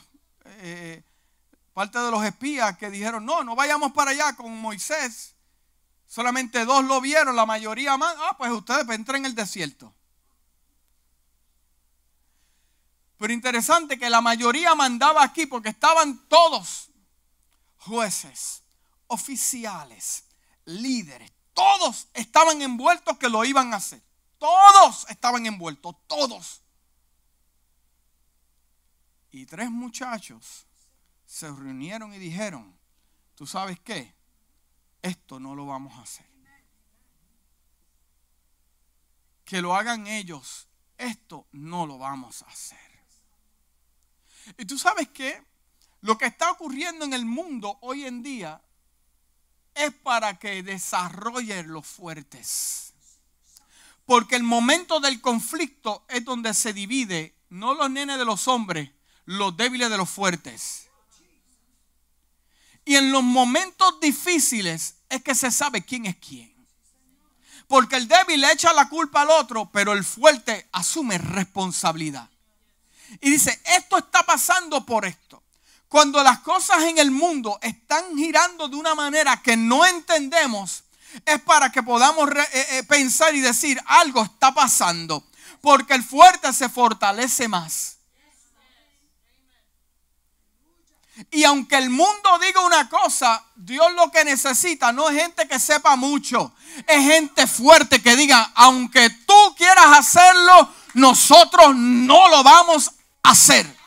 [1.78, 5.36] parte de los espías que dijeron, no, no vayamos para allá con Moisés.
[6.08, 8.16] Solamente dos lo vieron, la mayoría más.
[8.18, 9.94] Ah, pues ustedes entren en el desierto.
[13.16, 16.90] Pero interesante que la mayoría mandaba aquí porque estaban todos
[17.76, 18.64] jueces,
[19.06, 20.24] oficiales,
[20.64, 21.30] líderes.
[21.54, 24.02] Todos estaban envueltos que lo iban a hacer.
[24.38, 26.60] Todos estaban envueltos, todos.
[29.30, 30.67] Y tres muchachos
[31.28, 32.76] se reunieron y dijeron,
[33.36, 34.16] ¿tú sabes qué?
[35.02, 36.28] Esto no lo vamos a hacer.
[39.48, 42.78] que lo hagan ellos, esto no lo vamos a hacer.
[44.58, 45.42] Y tú sabes que
[46.02, 48.60] lo que está ocurriendo en el mundo hoy en día
[49.74, 52.92] es para que desarrollen los fuertes.
[54.04, 58.90] Porque el momento del conflicto es donde se divide, no los nenes de los hombres,
[59.24, 60.87] los débiles de los fuertes.
[62.88, 66.50] Y en los momentos difíciles es que se sabe quién es quién.
[67.66, 72.30] Porque el débil le echa la culpa al otro, pero el fuerte asume responsabilidad.
[73.20, 75.42] Y dice, esto está pasando por esto.
[75.86, 80.84] Cuando las cosas en el mundo están girando de una manera que no entendemos,
[81.26, 85.26] es para que podamos eh, eh, pensar y decir, algo está pasando.
[85.60, 87.97] Porque el fuerte se fortalece más.
[91.30, 95.58] Y aunque el mundo diga una cosa, Dios lo que necesita no es gente que
[95.58, 96.52] sepa mucho,
[96.86, 103.78] es gente fuerte que diga, aunque tú quieras hacerlo, nosotros no lo vamos a hacer.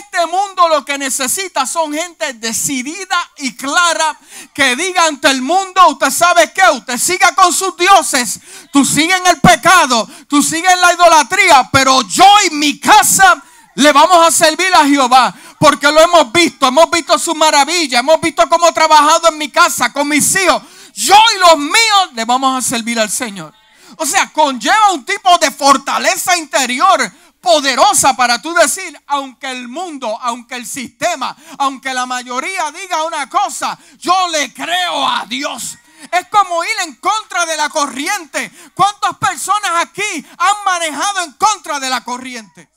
[0.00, 4.18] Este mundo lo que necesita son gente decidida y clara
[4.52, 9.16] que diga ante el mundo, usted sabe que usted siga con sus dioses, tú sigue
[9.16, 13.42] en el pecado, tú sigue en la idolatría, pero yo y mi casa
[13.78, 18.20] le vamos a servir a Jehová porque lo hemos visto, hemos visto su maravilla, hemos
[18.20, 20.60] visto cómo ha trabajado en mi casa con mis hijos.
[20.94, 23.54] Yo y los míos le vamos a servir al Señor.
[23.96, 27.08] O sea, conlleva un tipo de fortaleza interior
[27.40, 33.28] poderosa para tú decir, aunque el mundo, aunque el sistema, aunque la mayoría diga una
[33.28, 35.78] cosa, yo le creo a Dios.
[36.10, 38.50] Es como ir en contra de la corriente.
[38.74, 42.68] ¿Cuántas personas aquí han manejado en contra de la corriente?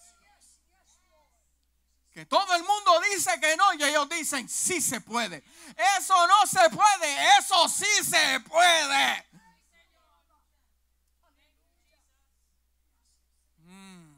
[2.12, 5.44] Que todo el mundo dice que no y ellos dicen sí se puede.
[5.98, 9.26] Eso no se puede, eso sí se puede.
[13.60, 14.16] Mm.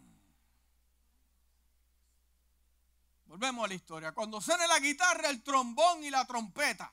[3.28, 4.12] Volvemos a la historia.
[4.12, 6.92] Cuando suene la guitarra, el trombón y la trompeta,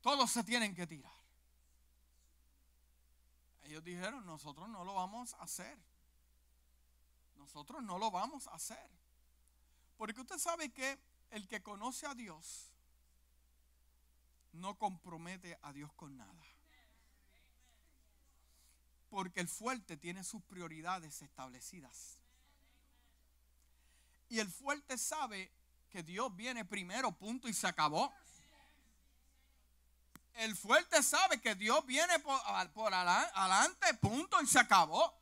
[0.00, 1.12] todos se tienen que tirar.
[3.64, 5.78] Ellos dijeron, nosotros no lo vamos a hacer.
[7.36, 9.07] Nosotros no lo vamos a hacer.
[9.98, 10.98] Porque usted sabe que
[11.30, 12.70] el que conoce a Dios
[14.52, 16.46] no compromete a Dios con nada.
[19.10, 22.20] Porque el fuerte tiene sus prioridades establecidas.
[24.28, 25.50] Y el fuerte sabe
[25.90, 28.14] que Dios viene primero, punto, y se acabó.
[30.34, 32.40] El fuerte sabe que Dios viene por,
[32.72, 35.17] por adelante, punto, y se acabó.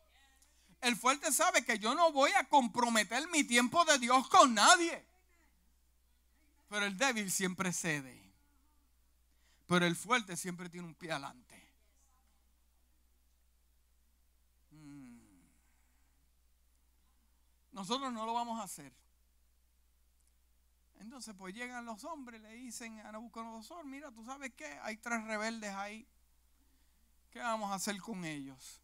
[0.81, 5.05] El fuerte sabe que yo no voy a comprometer mi tiempo de Dios con nadie.
[6.69, 8.23] Pero el débil siempre cede.
[9.67, 11.73] Pero el fuerte siempre tiene un pie adelante.
[14.71, 15.19] Mm.
[17.73, 18.93] Nosotros no lo vamos a hacer.
[21.01, 25.23] Entonces, pues llegan los hombres, le dicen a Nabucodonosor, mira, tú sabes qué, hay tres
[25.25, 26.07] rebeldes ahí.
[27.31, 28.81] ¿Qué vamos a hacer con ellos?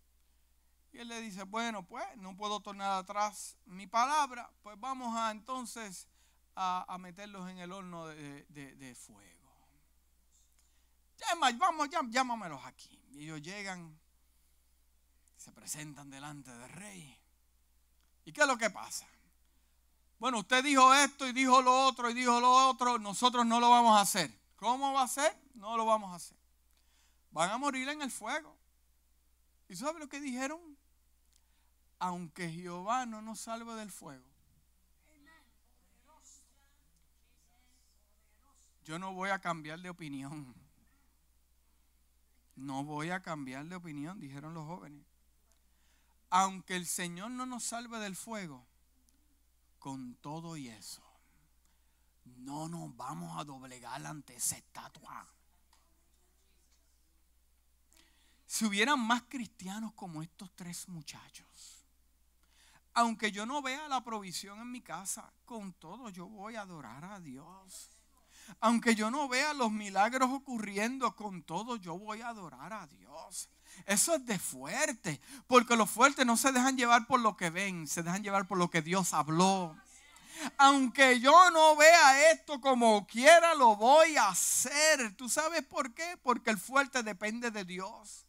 [0.93, 5.31] Y él le dice, bueno, pues no puedo tornar atrás mi palabra, pues vamos a
[5.31, 6.07] entonces
[6.55, 9.33] a, meterlos en el horno de, fuego.
[11.17, 13.01] Llama, vamos, llámamelos aquí.
[13.13, 13.99] Y ellos llegan,
[15.37, 17.19] se presentan delante del rey.
[18.25, 19.07] ¿Y qué es lo que pasa?
[20.19, 23.71] Bueno, usted dijo esto y dijo lo otro y dijo lo otro, nosotros no lo
[23.71, 24.31] vamos a hacer.
[24.57, 25.37] ¿Cómo va a ser?
[25.55, 26.37] No lo vamos a hacer.
[27.31, 28.57] Van a morir en el fuego.
[29.69, 30.72] ¿Y sabe lo que dijeron?
[32.03, 34.27] Aunque Jehová no nos salve del fuego,
[38.85, 40.53] yo no voy a cambiar de opinión.
[42.57, 45.07] No voy a cambiar de opinión, dijeron los jóvenes.
[46.29, 48.67] Aunque el Señor no nos salve del fuego,
[49.79, 51.05] con todo y eso,
[52.25, 55.29] no nos vamos a doblegar ante esa estatua.
[58.45, 61.82] Si hubieran más cristianos como estos tres muchachos,
[62.95, 67.05] aunque yo no vea la provisión en mi casa, con todo yo voy a adorar
[67.05, 67.91] a Dios.
[68.61, 73.49] Aunque yo no vea los milagros ocurriendo, con todo yo voy a adorar a Dios.
[73.87, 77.87] Eso es de fuerte, porque los fuertes no se dejan llevar por lo que ven,
[77.87, 79.75] se dejan llevar por lo que Dios habló.
[80.59, 85.15] Aunque yo no vea esto como quiera, lo voy a hacer.
[85.17, 86.17] ¿Tú sabes por qué?
[86.23, 88.27] Porque el fuerte depende de Dios.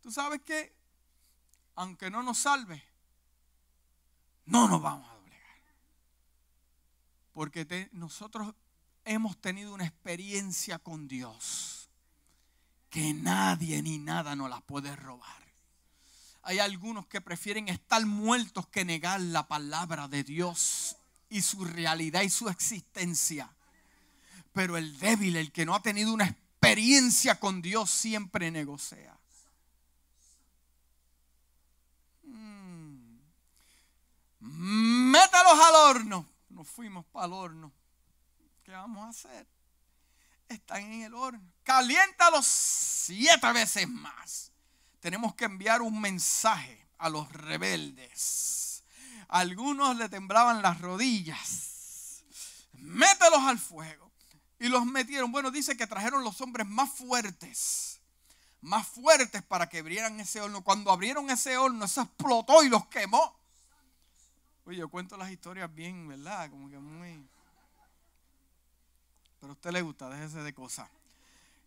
[0.00, 0.75] ¿Tú sabes qué?
[1.76, 2.82] Aunque no nos salve,
[4.46, 5.60] no nos vamos a doblegar.
[7.32, 8.54] Porque nosotros
[9.04, 11.88] hemos tenido una experiencia con Dios
[12.90, 15.46] que nadie ni nada nos las puede robar.
[16.42, 20.96] Hay algunos que prefieren estar muertos que negar la palabra de Dios
[21.28, 23.50] y su realidad y su existencia.
[24.52, 29.15] Pero el débil, el que no ha tenido una experiencia con Dios, siempre negocia.
[34.46, 36.28] Métalos al horno.
[36.50, 37.72] Nos fuimos para el horno.
[38.62, 39.46] ¿Qué vamos a hacer?
[40.48, 41.42] Están en el horno.
[41.64, 44.52] Caliéntalos siete veces más.
[45.00, 48.84] Tenemos que enviar un mensaje a los rebeldes.
[49.28, 52.24] algunos le temblaban las rodillas.
[52.72, 54.12] Mételos al fuego.
[54.58, 55.32] Y los metieron.
[55.32, 58.00] Bueno, dice que trajeron los hombres más fuertes.
[58.60, 60.62] Más fuertes para que abrieran ese horno.
[60.62, 63.45] Cuando abrieron ese horno, eso explotó y los quemó.
[64.66, 66.50] Oye, yo cuento las historias bien, ¿verdad?
[66.50, 67.24] Como que muy...
[69.38, 70.90] Pero a usted le gusta, déjese de cosas.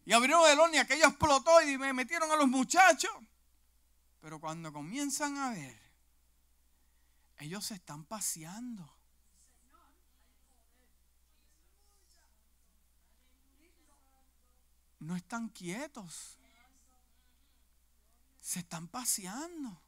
[0.06, 3.12] Y abrieron el horno y aquello explotó y me metieron a los muchachos.
[4.22, 5.80] Pero cuando comienzan a ver,
[7.38, 8.93] ellos se están paseando.
[15.00, 16.38] No están quietos.
[18.41, 19.80] Se están paseando.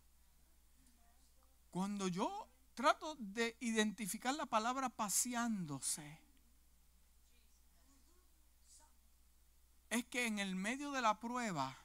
[1.72, 6.19] Cuando yo trato de identificar la palabra paseándose.
[9.89, 11.78] Es que en el medio de la prueba,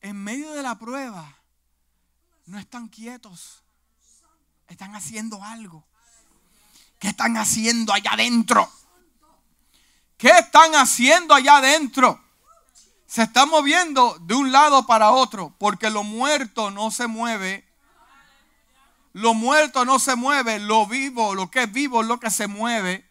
[0.00, 1.38] en medio de la prueba,
[2.46, 3.62] no están quietos,
[4.68, 5.84] están haciendo algo.
[6.98, 8.70] ¿Qué están haciendo allá adentro?
[10.16, 12.27] ¿Qué están haciendo allá adentro?
[13.08, 17.66] Se está moviendo de un lado para otro, porque lo muerto no se mueve.
[19.14, 22.46] Lo muerto no se mueve, lo vivo, lo que es vivo es lo que se
[22.46, 23.10] mueve.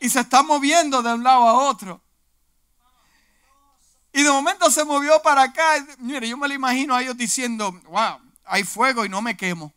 [0.00, 2.00] Y se está moviendo de un lado a otro.
[4.12, 5.84] Y de momento se movió para acá.
[5.98, 9.74] Mire, yo me lo imagino a ellos diciendo, wow, hay fuego y no me quemo.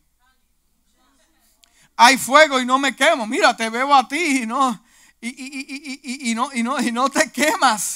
[1.96, 3.26] Hay fuego y no me quemo.
[3.26, 4.80] Mira, te veo a ti y no,
[5.20, 7.95] y, y no, y, no, y no te quemas.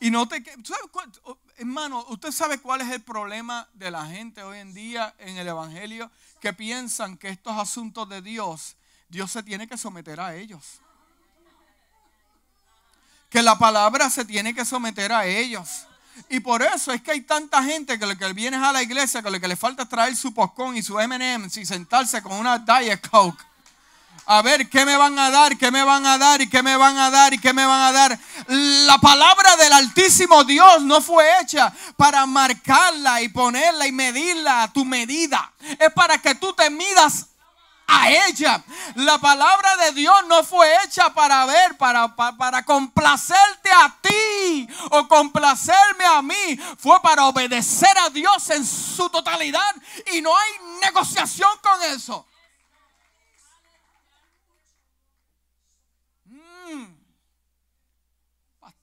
[0.00, 0.42] Y no te...
[1.56, 5.48] hermano, ¿usted sabe cuál es el problema de la gente hoy en día en el
[5.48, 6.10] Evangelio?
[6.40, 8.76] Que piensan que estos asuntos de Dios,
[9.08, 10.80] Dios se tiene que someter a ellos.
[13.28, 15.86] Que la palabra se tiene que someter a ellos.
[16.28, 19.22] Y por eso es que hay tanta gente que lo que viene a la iglesia,
[19.22, 22.32] que lo que le falta es traer su poscón y su M&M's y sentarse con
[22.32, 23.47] una Diet Coke
[24.30, 26.76] a ver qué me van a dar, qué me van a dar y qué me
[26.76, 28.18] van a dar y qué me van a dar.
[28.46, 34.72] La palabra del Altísimo Dios no fue hecha para marcarla y ponerla y medirla a
[34.72, 35.50] tu medida.
[35.78, 37.28] Es para que tú te midas
[37.86, 38.62] a ella.
[38.96, 44.68] La palabra de Dios no fue hecha para ver, para, para, para, complacerte a ti
[44.90, 46.60] o complacerme a mí.
[46.76, 49.74] Fue para obedecer a Dios en su totalidad
[50.12, 50.50] y no hay
[50.82, 52.27] negociación con eso.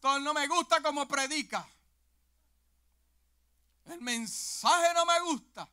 [0.05, 1.67] No me gusta como predica.
[3.87, 5.67] El mensaje no me gusta.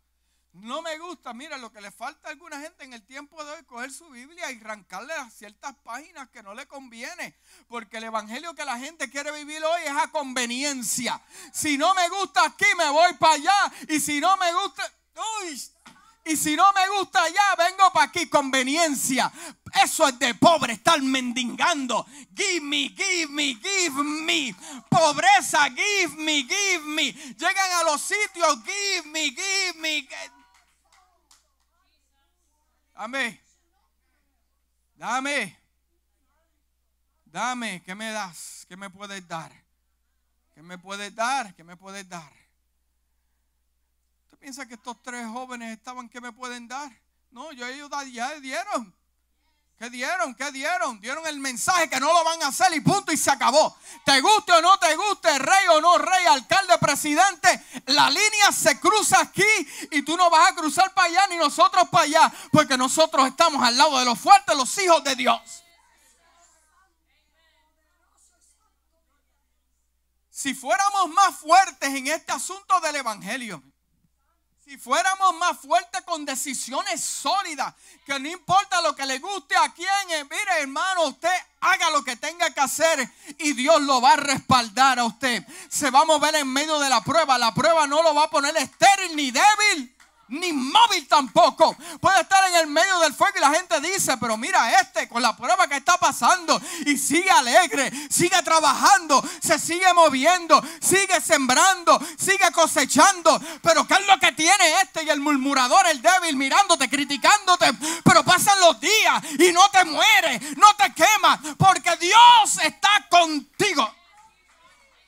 [0.54, 1.32] No me gusta.
[1.32, 4.08] Mira, lo que le falta a alguna gente en el tiempo de hoy, coger su
[4.10, 7.34] Biblia y arrancarle a ciertas páginas que no le conviene.
[7.68, 11.20] Porque el evangelio que la gente quiere vivir hoy es a conveniencia.
[11.52, 13.72] Si no me gusta aquí, me voy para allá.
[13.88, 14.92] Y si no me gusta...
[15.42, 15.62] Uy,
[16.24, 19.32] y si no me gusta allá, vengo para aquí, conveniencia.
[19.82, 22.06] Eso es de pobre, estar mendigando.
[22.34, 24.54] Give me, give me, give me.
[24.88, 27.12] Pobreza, give me, give me.
[27.12, 30.08] Llegan a los sitios, give me, give me.
[32.94, 33.40] Dame.
[34.94, 35.58] Dame.
[37.24, 38.64] Dame, ¿qué me das?
[38.68, 39.50] ¿Qué me puedes dar?
[40.54, 41.54] ¿Qué me puedes dar?
[41.56, 42.41] ¿Qué me puedes dar?
[44.42, 46.90] Piensa que estos tres jóvenes estaban, ¿qué me pueden dar?
[47.30, 48.92] No, yo ellos ya dieron.
[49.78, 50.34] ¿Qué dieron?
[50.34, 51.00] ¿Qué dieron?
[51.00, 53.76] Dieron el mensaje que no lo van a hacer y punto y se acabó.
[54.04, 58.80] Te guste o no te guste, rey o no rey, alcalde, presidente, la línea se
[58.80, 59.46] cruza aquí
[59.92, 63.62] y tú no vas a cruzar para allá ni nosotros para allá, porque nosotros estamos
[63.62, 65.62] al lado de los fuertes, los hijos de Dios.
[70.30, 73.62] Si fuéramos más fuertes en este asunto del Evangelio,
[74.72, 77.74] si fuéramos más fuertes con decisiones sólidas,
[78.06, 81.28] que no importa lo que le guste a quién, eh, mire hermano, usted
[81.60, 83.06] haga lo que tenga que hacer
[83.36, 85.44] y Dios lo va a respaldar a usted.
[85.68, 87.36] Se va a mover en medio de la prueba.
[87.36, 89.94] La prueba no lo va a poner estéril ni débil
[90.32, 91.76] ni móvil tampoco.
[92.00, 95.22] Puede estar en el medio del fuego y la gente dice, pero mira este con
[95.22, 102.00] la prueba que está pasando y sigue alegre, sigue trabajando, se sigue moviendo, sigue sembrando,
[102.18, 103.40] sigue cosechando.
[103.62, 107.70] Pero ¿qué es lo que tiene este y el murmurador, el débil, mirándote, criticándote?
[108.02, 113.94] Pero pasan los días y no te mueres, no te quemas, porque Dios está contigo.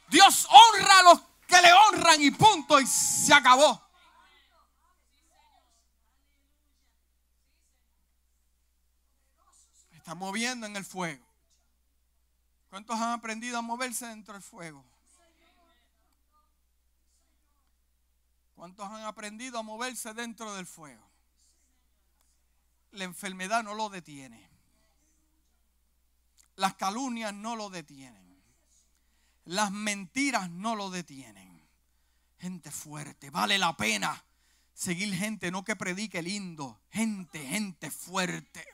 [0.09, 3.84] Dios honra a los que le honran y punto y se acabó.
[10.05, 11.25] Está moviendo en el fuego.
[12.69, 14.85] ¿Cuántos han aprendido a moverse dentro del fuego?
[18.55, 21.03] ¿Cuántos han aprendido a moverse dentro del fuego?
[22.93, 24.47] La enfermedad no lo detiene.
[26.57, 28.43] Las calumnias no lo detienen.
[29.47, 31.63] Las mentiras no lo detienen.
[32.41, 34.23] Gente fuerte, vale la pena
[34.75, 36.79] seguir gente, no que predique lindo.
[36.91, 38.67] Gente, gente fuerte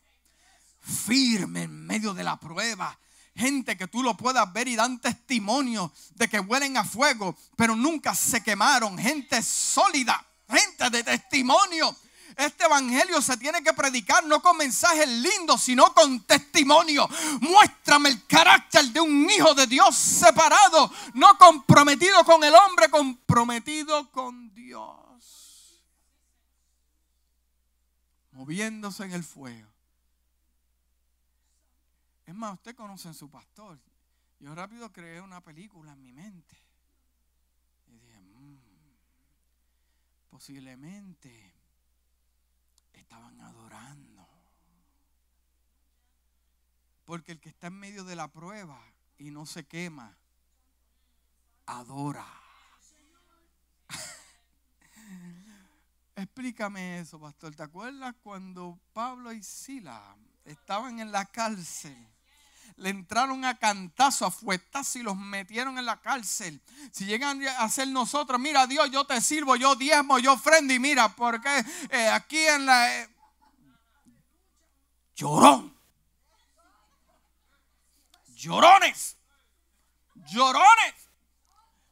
[0.81, 2.99] firme en medio de la prueba.
[3.35, 7.77] Gente que tú lo puedas ver y dan testimonio de que huelen a fuego, pero
[7.77, 8.99] nunca se quemaron.
[8.99, 11.97] Gente sólida, gente de testimonio.
[12.37, 17.09] Este evangelio se tiene que predicar no con mensajes lindos, sino con testimonio.
[17.41, 24.11] Muéstrame el carácter de un hijo de Dios separado, no comprometido con el hombre, comprometido
[24.11, 25.83] con Dios.
[28.33, 29.70] Moviéndose en el fuego.
[32.31, 33.77] Es más, usted conoce a su pastor.
[34.39, 36.57] Yo rápido creé una película en mi mente.
[37.89, 38.59] Y dije, mm,
[40.31, 41.53] posiblemente
[42.93, 44.29] estaban adorando.
[47.05, 48.81] Porque el que está en medio de la prueba
[49.19, 50.17] y no se quema,
[51.67, 52.33] adora.
[56.15, 57.57] Explícame eso, pastor.
[57.57, 62.07] ¿Te acuerdas cuando Pablo y Sila estaban en la cárcel?
[62.77, 66.61] Le entraron a cantazo, a fuetazo y los metieron en la cárcel.
[66.93, 70.79] Si llegan a ser nosotros, mira Dios, yo te sirvo, yo diezmo, yo ofrendo y
[70.79, 73.01] mira, porque eh, aquí en la...
[73.01, 73.09] Eh,
[75.15, 75.77] llorón.
[78.29, 79.17] Llorones.
[80.27, 80.95] Llorones.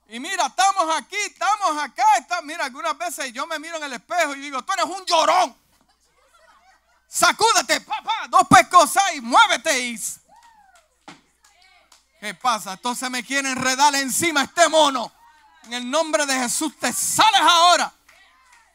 [0.09, 2.05] Y mira, estamos aquí, estamos acá.
[2.43, 5.55] mira, algunas veces yo me miro en el espejo y digo, tú eres un llorón.
[7.07, 9.99] Sacúdate, papá, dos pescos ahí, muévete y
[12.21, 12.73] ¿Qué pasa?
[12.73, 15.13] Entonces me quieren enredar encima este mono.
[15.65, 17.93] En el nombre de Jesús te sales ahora.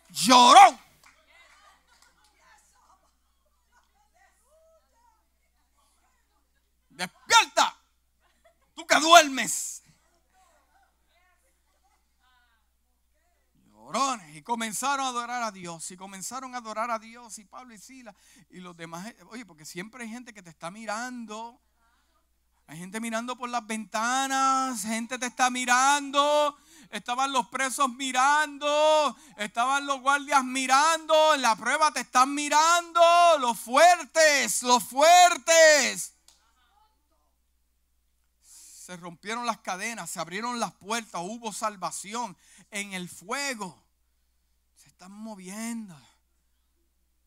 [0.10, 0.80] Llorón.
[6.92, 7.76] Despierta.
[8.76, 9.84] Tú que duermes.
[13.66, 14.38] Llorones.
[14.38, 15.92] Y comenzaron a adorar a Dios.
[15.92, 17.38] Y comenzaron a adorar a Dios.
[17.40, 18.16] Y Pablo y Sila.
[18.52, 19.14] Y los demás.
[19.32, 21.60] Oye, porque siempre hay gente que te está mirando
[22.68, 26.58] hay gente mirando por las ventanas, gente te está mirando.
[26.90, 33.02] Estaban los presos mirando, estaban los guardias mirando, en la prueba te están mirando,
[33.40, 36.14] los fuertes, los fuertes.
[38.44, 42.38] Se rompieron las cadenas, se abrieron las puertas, hubo salvación
[42.70, 43.84] en el fuego.
[44.76, 46.00] Se están moviendo.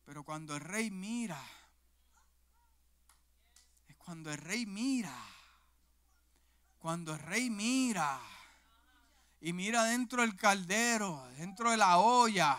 [0.05, 1.43] Pero cuando el rey mira,
[4.07, 5.19] cuando el rey mira,
[6.79, 8.21] cuando el rey mira
[9.41, 12.57] y mira dentro del caldero, dentro de la olla,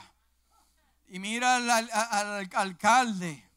[1.08, 3.50] y mira al, alcalde,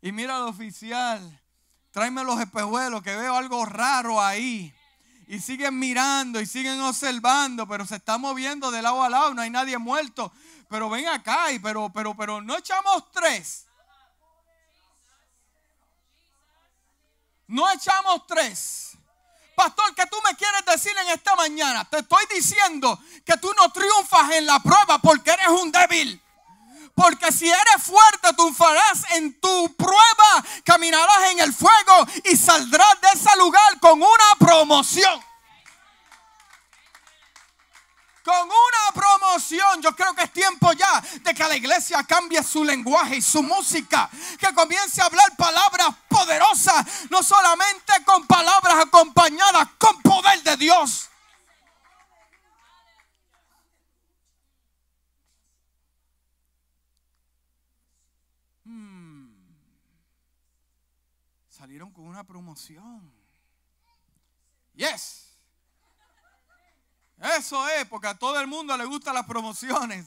[0.00, 1.42] y mira al oficial,
[1.90, 4.72] tráeme los espejuelos que veo algo raro ahí.
[5.26, 9.42] Y siguen mirando y siguen observando, pero se está moviendo de lado a lado, no
[9.42, 10.32] hay nadie muerto.
[10.68, 13.66] Pero ven acá, y pero, pero, pero no echamos tres.
[17.46, 18.96] No echamos tres.
[19.56, 21.84] Pastor, ¿qué tú me quieres decir en esta mañana?
[21.88, 26.20] Te estoy diciendo que tú no triunfas en la prueba porque eres un débil.
[26.94, 33.08] Porque si eres fuerte, triunfarás en tu prueba, caminarás en el fuego y saldrás de
[33.14, 35.33] ese lugar con una promoción
[38.24, 39.82] con una promoción.
[39.82, 43.42] Yo creo que es tiempo ya de que la iglesia cambie su lenguaje y su
[43.42, 44.10] música.
[44.38, 51.10] Que comience a hablar palabras poderosas, no solamente con palabras acompañadas con poder de Dios.
[58.64, 59.28] Hmm.
[61.50, 63.12] Salieron con una promoción.
[64.74, 65.23] Yes.
[67.24, 70.06] Eso es, porque a todo el mundo le gustan las promociones.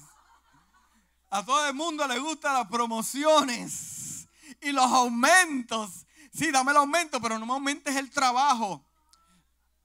[1.30, 4.28] A todo el mundo le gustan las promociones
[4.61, 6.05] y los aumentos.
[6.32, 8.86] Sí, dame el aumento, pero no me aumentes el trabajo.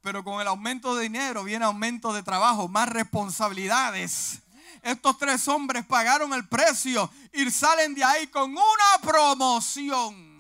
[0.03, 4.43] Pero con el aumento de dinero viene aumento de trabajo, más responsabilidades.
[4.83, 10.32] Estos tres hombres pagaron el precio y salen de ahí con una promoción.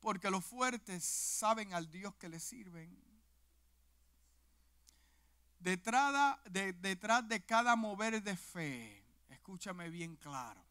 [0.00, 2.96] Porque los fuertes saben al Dios que les sirven.
[5.58, 10.64] Detrás de, detrás de cada mover de fe, escúchame bien claro,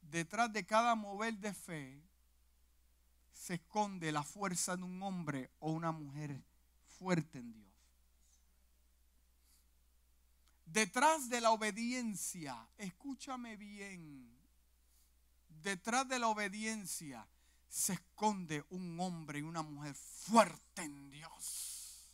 [0.00, 2.00] detrás de cada mover de fe
[3.32, 6.40] se esconde la fuerza de un hombre o una mujer
[6.86, 7.74] fuerte en Dios.
[10.66, 14.34] Detrás de la obediencia, escúchame bien,
[15.62, 17.26] detrás de la obediencia
[17.74, 22.08] se esconde un hombre y una mujer fuerte en Dios.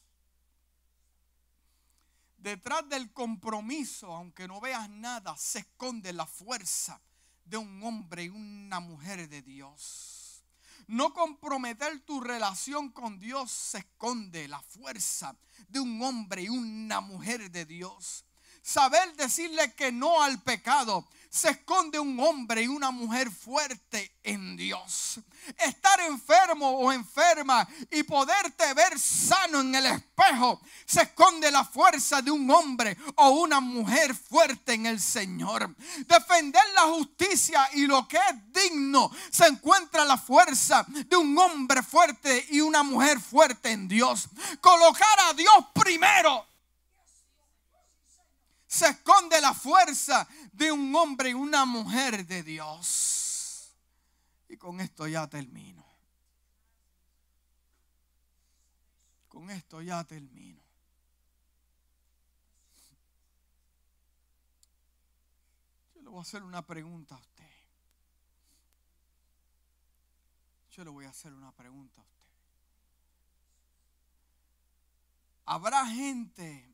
[2.38, 6.98] Detrás del compromiso, aunque no veas nada, se esconde la fuerza
[7.44, 10.42] de un hombre y una mujer de Dios.
[10.86, 15.36] No comprometer tu relación con Dios se esconde la fuerza
[15.68, 18.24] de un hombre y una mujer de Dios.
[18.62, 24.56] Saber decirle que no al pecado se esconde un hombre y una mujer fuerte en
[24.56, 25.20] Dios.
[25.58, 32.20] Estar enfermo o enferma y poderte ver sano en el espejo, se esconde la fuerza
[32.20, 35.74] de un hombre o una mujer fuerte en el Señor.
[36.06, 41.82] Defender la justicia y lo que es digno, se encuentra la fuerza de un hombre
[41.84, 44.28] fuerte y una mujer fuerte en Dios.
[44.60, 46.49] Colocar a Dios primero
[48.70, 53.74] se esconde la fuerza de un hombre y una mujer de Dios.
[54.48, 55.84] Y con esto ya termino.
[59.28, 60.62] Con esto ya termino.
[65.96, 67.50] Yo le voy a hacer una pregunta a usted.
[70.70, 72.20] Yo le voy a hacer una pregunta a usted.
[75.46, 76.69] Habrá gente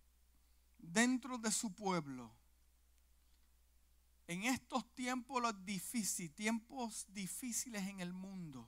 [0.92, 2.30] dentro de su pueblo,
[4.26, 8.66] en estos tiempos difíciles, tiempos difíciles en el mundo,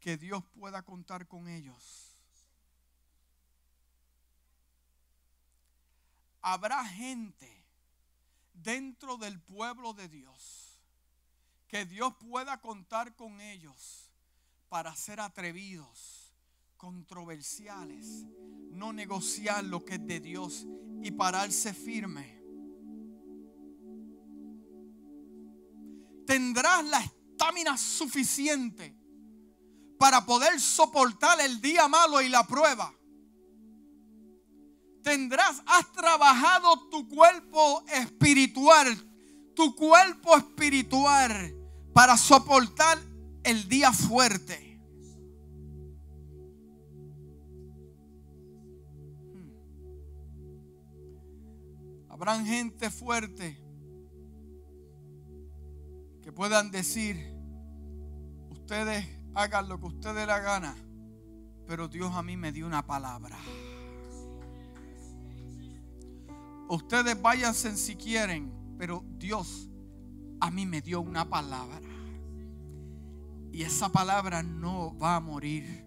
[0.00, 2.16] que Dios pueda contar con ellos.
[6.42, 7.64] Habrá gente
[8.54, 10.70] dentro del pueblo de Dios
[11.70, 14.10] que Dios pueda contar con ellos
[14.68, 16.19] para ser atrevidos
[16.80, 18.24] controversiales,
[18.70, 20.66] no negociar lo que es de Dios
[21.02, 22.40] y pararse firme.
[26.26, 28.96] Tendrás la estamina suficiente
[29.98, 32.90] para poder soportar el día malo y la prueba.
[35.02, 38.88] Tendrás, has trabajado tu cuerpo espiritual,
[39.54, 41.54] tu cuerpo espiritual
[41.92, 42.98] para soportar
[43.44, 44.69] el día fuerte.
[52.20, 53.58] Habrán gente fuerte
[56.22, 57.16] que puedan decir,
[58.50, 60.76] ustedes hagan lo que ustedes la gana,
[61.66, 63.38] pero Dios a mí me dio una palabra.
[66.68, 69.70] Ustedes váyanse si quieren, pero Dios
[70.40, 71.88] a mí me dio una palabra.
[73.50, 75.86] Y esa palabra no va a morir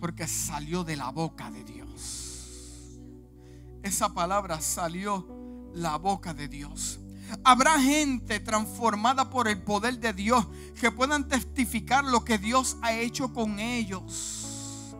[0.00, 2.98] porque salió de la boca de Dios.
[3.84, 5.33] Esa palabra salió
[5.74, 7.00] la boca de Dios.
[7.42, 10.46] Habrá gente transformada por el poder de Dios
[10.80, 14.94] que puedan testificar lo que Dios ha hecho con ellos.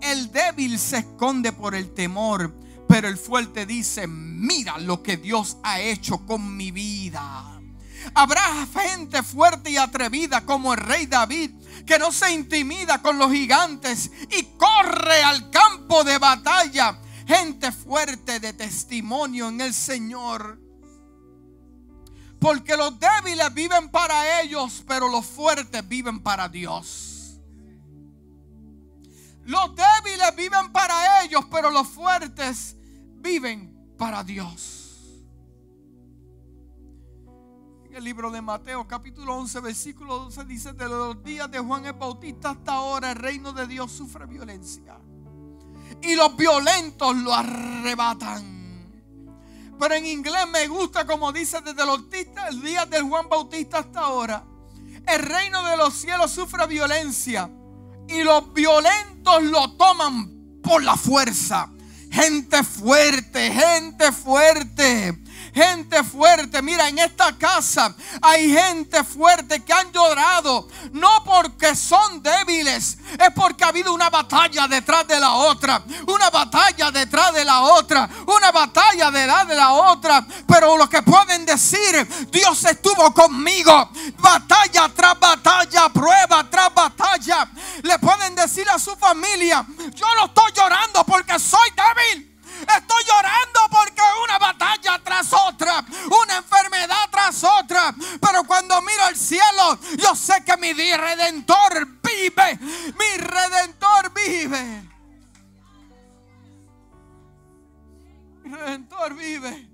[0.00, 2.54] El débil se esconde por el temor,
[2.88, 7.60] pero el fuerte dice, mira lo que Dios ha hecho con mi vida.
[8.14, 11.50] Habrá gente fuerte y atrevida como el rey David,
[11.86, 16.98] que no se intimida con los gigantes y corre al campo de batalla
[17.30, 20.58] gente fuerte de testimonio en el Señor.
[22.40, 27.40] Porque los débiles viven para ellos, pero los fuertes viven para Dios.
[29.44, 32.76] Los débiles viven para ellos, pero los fuertes
[33.16, 35.22] viven para Dios.
[37.84, 41.86] En el libro de Mateo capítulo 11 versículo 12 dice, de los días de Juan
[41.86, 44.96] el Bautista hasta ahora el reino de Dios sufre violencia
[46.02, 48.60] y los violentos lo arrebatan.
[49.78, 52.10] Pero en inglés me gusta como dice desde los
[52.62, 54.44] días de Juan Bautista hasta ahora.
[55.06, 57.50] El reino de los cielos sufre violencia
[58.06, 61.70] y los violentos lo toman por la fuerza.
[62.10, 65.18] gente fuerte, gente fuerte.
[65.54, 72.22] Gente fuerte, mira, en esta casa hay gente fuerte que han llorado, no porque son
[72.22, 77.44] débiles, es porque ha habido una batalla detrás de la otra, una batalla detrás de
[77.44, 83.12] la otra, una batalla detrás de la otra, pero lo que pueden decir, Dios estuvo
[83.12, 87.50] conmigo, batalla tras batalla, prueba tras batalla,
[87.82, 92.29] le pueden decir a su familia, yo no estoy llorando porque soy débil.
[92.60, 95.84] Estoy llorando porque una batalla tras otra,
[96.22, 97.94] una enfermedad tras otra.
[98.20, 102.58] Pero cuando miro al cielo, yo sé que mi redentor vive.
[102.58, 104.90] Mi redentor vive.
[108.44, 109.70] Mi redentor vive.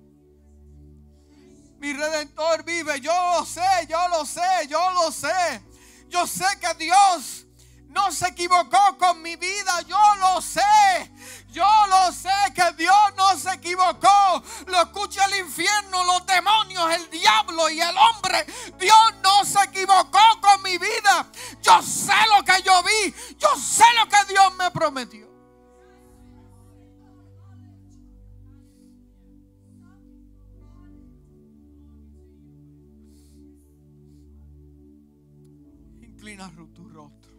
[1.78, 3.00] Mi redentor vive.
[3.00, 5.62] Yo lo sé, yo lo sé, yo lo sé.
[6.08, 7.46] Yo sé que Dios
[7.88, 9.80] no se equivocó con mi vida.
[9.82, 10.62] Yo lo sé.
[11.56, 14.42] Yo lo sé que Dios no se equivocó.
[14.66, 18.44] Lo escucha el infierno, los demonios, el diablo y el hombre.
[18.78, 21.26] Dios no se equivocó con mi vida.
[21.62, 23.14] Yo sé lo que yo vi.
[23.38, 25.26] Yo sé lo que Dios me prometió.
[36.02, 37.32] Inclina tu rostro.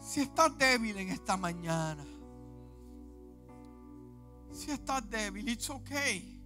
[0.00, 2.06] Si estás débil en esta mañana
[4.56, 6.36] si estás débil, it's okay.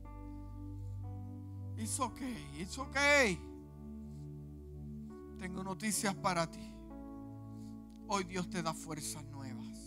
[1.77, 3.39] It's okay, it's okay.
[5.39, 6.61] Tengo noticias para ti.
[8.09, 9.79] Hoy Dios te da fuerzas nuevas.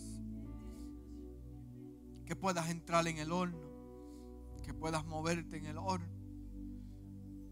[2.26, 3.58] Que puedas entrar en el horno.
[4.64, 6.08] Que puedas moverte en el horno.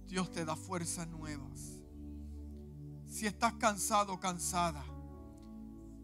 [0.08, 1.80] Dios te da fuerzas nuevas.
[3.06, 4.84] Si estás cansado o cansada,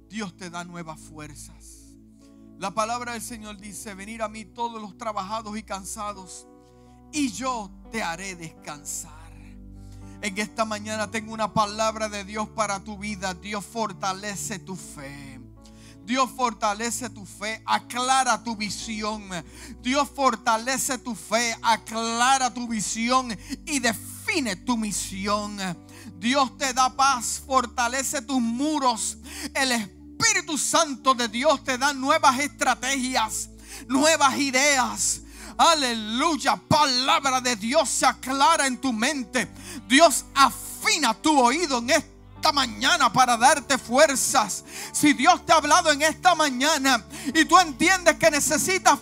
[0.08, 1.77] Dios te da nuevas fuerzas.
[2.58, 6.48] La palabra del Señor dice, venir a mí todos los trabajados y cansados,
[7.12, 9.12] y yo te haré descansar.
[10.20, 13.34] En esta mañana tengo una palabra de Dios para tu vida.
[13.34, 15.40] Dios fortalece tu fe.
[16.04, 19.22] Dios fortalece tu fe, aclara tu visión.
[19.80, 23.28] Dios fortalece tu fe, aclara tu visión
[23.66, 25.56] y define tu misión.
[26.18, 29.18] Dios te da paz, fortalece tus muros.
[29.54, 33.50] El Espíritu Espíritu Santo de Dios te da nuevas estrategias,
[33.86, 35.20] nuevas ideas.
[35.56, 39.48] Aleluya, palabra de Dios se aclara en tu mente.
[39.86, 44.64] Dios afina tu oído en esta mañana para darte fuerzas.
[44.92, 48.98] Si Dios te ha hablado en esta mañana y tú entiendes que necesitas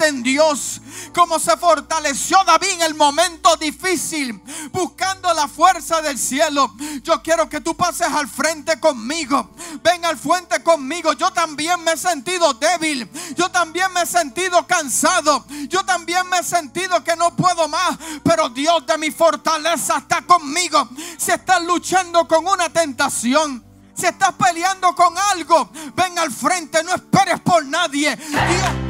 [0.00, 0.80] en Dios,
[1.14, 4.40] como se fortaleció David en el momento difícil,
[4.72, 6.72] buscando la fuerza del cielo.
[7.02, 9.50] Yo quiero que tú pases al frente conmigo.
[9.82, 11.12] Ven al frente conmigo.
[11.12, 13.08] Yo también me he sentido débil.
[13.36, 15.44] Yo también me he sentido cansado.
[15.68, 17.98] Yo también me he sentido que no puedo más.
[18.24, 20.88] Pero Dios de mi fortaleza está conmigo.
[21.18, 26.94] Si estás luchando con una tentación, si estás peleando con algo, ven al frente, no
[26.94, 28.16] esperes por nadie.
[28.16, 28.89] Dios